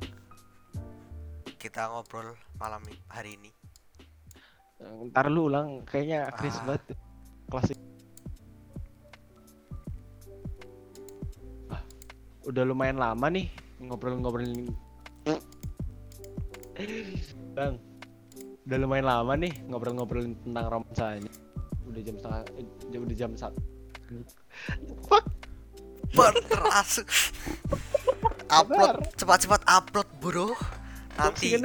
kita 1.58 1.93
ngobrol 1.93 2.34
malam 2.58 2.82
hari 3.06 3.38
ini 3.38 3.54
Eh, 4.82 5.13
Ntar 5.13 5.30
lu 5.30 5.45
ulang 5.45 5.86
kayaknya 5.86 6.25
Chris 6.34 6.58
Ah. 6.58 6.73
banget 6.73 6.97
klasik 7.45 7.77
ah, 11.69 11.84
udah 12.41 12.63
lumayan 12.65 12.97
lama 12.97 13.30
nih 13.30 13.45
ngobrol-ngobrolin 13.77 14.73
bang 17.54 17.77
udah 18.65 18.77
lumayan 18.82 19.06
lama 19.06 19.34
nih 19.38 19.54
ngobrol-ngobrolin 19.69 20.34
tentang 20.41 20.65
romansanya 20.65 21.31
udah 21.91 22.01
jam 22.01 22.15
setengah 22.17 22.41
eh, 22.56 22.97
udah 22.97 23.17
jam 23.17 23.32
satu 23.36 23.60
fuck. 25.08 25.25
Berterasa 26.12 27.08
upload 28.51 28.99
cepat-cepat 29.15 29.62
upload 29.63 30.10
bro. 30.19 30.51
Nanti 31.15 31.56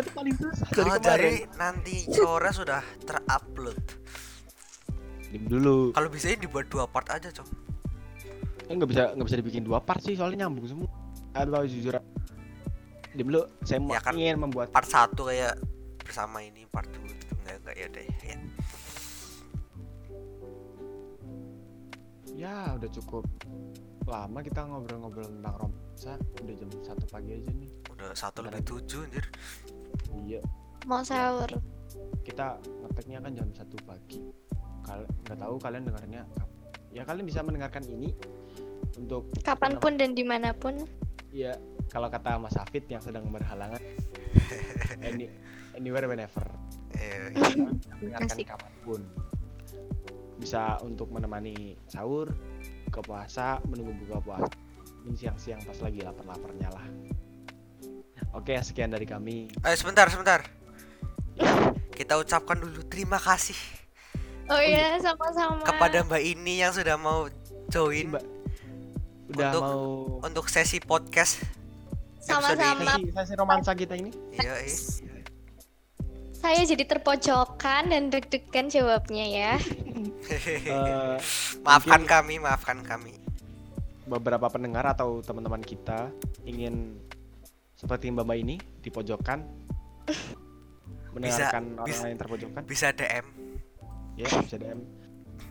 kalau 0.71 0.95
kemarin. 0.95 1.03
dari 1.03 1.35
nanti 1.59 2.07
sore 2.15 2.51
sudah 2.55 2.83
terupload. 3.03 3.75
Diam 5.35 5.45
dulu. 5.51 5.91
Kalau 5.91 6.07
bisa 6.07 6.31
ini 6.31 6.47
dibuat 6.47 6.71
dua 6.71 6.87
part 6.87 7.11
aja 7.11 7.27
cok. 7.31 7.49
Eh, 8.71 8.75
nggak 8.75 8.91
bisa 8.91 9.03
nggak 9.19 9.27
bisa 9.27 9.39
dibikin 9.43 9.63
dua 9.67 9.83
part 9.83 9.99
sih 9.99 10.15
soalnya 10.15 10.47
nyambung 10.47 10.67
semua. 10.71 10.91
Atau 11.35 11.67
jujur 11.67 11.99
Diam 13.19 13.27
dulu. 13.27 13.43
Saya 13.67 13.83
mau 13.83 13.99
Ya 13.99 14.01
kan. 14.03 14.15
ingin 14.15 14.39
membuat 14.39 14.71
part 14.71 14.87
satu 14.87 15.27
kayak 15.27 15.59
bersama 15.99 16.39
ini 16.39 16.71
part 16.71 16.87
dua. 16.95 17.11
Gitu 17.11 17.35
nggak 17.43 17.57
nggak 17.67 17.75
ya 17.75 17.87
deh. 17.91 18.07
Ya. 18.23 18.37
Ya 22.37 22.77
udah 22.77 22.91
cukup 22.93 23.25
lama 24.05 24.39
kita 24.45 24.61
ngobrol-ngobrol 24.69 25.25
tentang 25.25 25.57
romansa. 25.57 26.13
Udah 26.45 26.55
jam 26.55 26.69
satu 26.85 27.05
pagi 27.09 27.31
aja 27.33 27.51
nih. 27.51 27.71
Udah 27.97 28.13
satu 28.13 28.45
lebih 28.45 28.61
tujuh 28.63 29.09
anjir. 29.09 29.25
Iya. 30.21 30.41
Mau 30.85 31.01
sahur. 31.03 31.49
kita 32.27 32.59
ngeteknya 32.61 33.19
kan 33.25 33.33
jam 33.33 33.49
satu 33.57 33.77
pagi. 33.89 34.21
Kal 34.85 35.09
nggak 35.27 35.39
tahu 35.41 35.55
kalian 35.59 35.83
dengarnya 35.89 36.23
Ya 36.95 37.03
kalian 37.03 37.27
bisa 37.27 37.43
mendengarkan 37.43 37.83
ini 37.91 38.15
Untuk 38.95 39.27
Kapan 39.43 39.83
pun 39.83 39.99
dan 39.99 40.15
di 40.15 40.23
mana 40.23 40.55
pun. 40.55 40.79
ya 41.35 41.53
kalau 41.91 42.07
kata 42.09 42.39
Mas 42.39 42.55
Hafid 42.55 42.87
yang 42.87 43.01
sedang 43.01 43.27
berhalangan. 43.33 43.81
Any, 45.07 45.27
Anywhere 45.75 46.07
whenever. 46.07 46.45
Eh, 46.97 47.33
Mendengarkan 48.01 48.39
kapan 48.45 48.73
pun 48.85 49.01
Bisa 50.37 50.77
untuk 50.81 51.09
menemani 51.09 51.77
sahur 51.87 52.31
Buka 52.87 53.01
puasa 53.01 53.59
Menunggu 53.65 53.97
buka 54.03 54.21
puasa 54.21 54.49
Mungkin 55.03 55.17
siang-siang 55.17 55.63
pas 55.63 55.79
lagi 55.81 56.01
lapar-laparnya 56.01 56.69
lah 56.71 56.87
Oke 58.33 58.53
sekian 58.61 58.91
dari 58.91 59.05
kami 59.05 59.49
eh 59.65 59.73
sebentar 59.73 60.05
sebentar 60.07 60.45
kita 61.91 62.17
ucapkan 62.17 62.57
dulu 62.57 62.85
terima 62.85 63.17
kasih 63.17 63.57
Oh 64.47 64.61
iya, 64.61 64.95
sama-sama. 65.01 65.59
kepada 65.65 66.05
Mbak 66.05 66.23
ini 66.23 66.61
yang 66.61 66.71
sudah 66.71 66.95
mau 66.95 67.27
join 67.67 68.13
Mbak 68.13 68.25
udah 69.27 69.49
Untuk- 69.49 69.63
mau 69.65 69.83
untuk 70.23 70.47
sesi 70.47 70.79
podcast 70.79 71.43
episode 72.21 72.61
Sama-sama. 72.61 72.95
sesi, 72.95 73.11
sesi 73.11 73.33
romansa 73.35 73.73
kita 73.73 73.97
ini 73.97 74.13
iya 74.33 74.53
eh. 74.61 74.71
Saya 76.37 76.63
jadi 76.63 76.85
terpojokan 76.87 77.91
dan 77.91 78.07
deg-degan 78.07 78.69
jawabnya 78.69 79.25
ya. 79.27 79.53
Eh, 80.37 81.17
maafkan 81.65 82.05
mungkin 82.05 82.11
kami 82.11 82.35
maafkan 82.39 82.79
kami. 82.85 83.15
Beberapa 84.07 84.47
pendengar 84.53 84.85
atau 84.87 85.25
teman-teman 85.25 85.65
kita 85.65 86.13
ingin 86.47 87.01
seperti 87.77 88.09
mbak 88.13 88.25
mbak 88.25 88.39
ini 88.41 88.57
di 88.81 88.89
pojokan 88.89 89.45
mendengarkan 91.17 91.65
orang 91.81 91.89
bisa. 91.89 92.05
lain 92.05 92.17
terpojokan 92.17 92.63
bisa 92.65 92.89
DM 92.93 93.27
ya 94.17 94.29
bisa 94.41 94.57
DM 94.57 94.81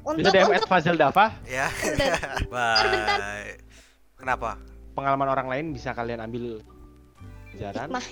Untuk 0.05 0.21
bisa 0.21 0.29
DM 0.33 0.49
untuk 0.53 0.69
Fazal 0.69 0.97
Dava. 0.97 1.33
Ya. 1.49 1.65
Bye. 2.53 3.57
Kenapa? 4.17 4.61
Pengalaman 4.93 5.29
orang 5.33 5.47
lain 5.49 5.65
bisa 5.73 5.97
kalian 5.97 6.21
ambil 6.21 6.61
hikmah. 7.57 8.05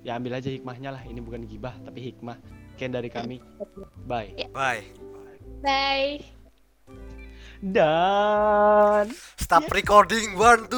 ya 0.00 0.16
ambil 0.16 0.40
aja 0.40 0.48
hikmahnya 0.48 0.90
lah. 0.96 1.02
Ini 1.04 1.20
bukan 1.20 1.44
gibah 1.44 1.76
tapi 1.84 2.08
hikmah. 2.08 2.40
Sekian 2.72 2.96
dari 2.96 3.12
kami. 3.12 3.36
Bye. 4.08 4.32
Bye 4.48 5.07
Bye. 5.62 6.38
dan 7.58 9.10
stop 9.34 9.66
recording 9.74 10.38
one 10.38 10.70
two 10.70 10.76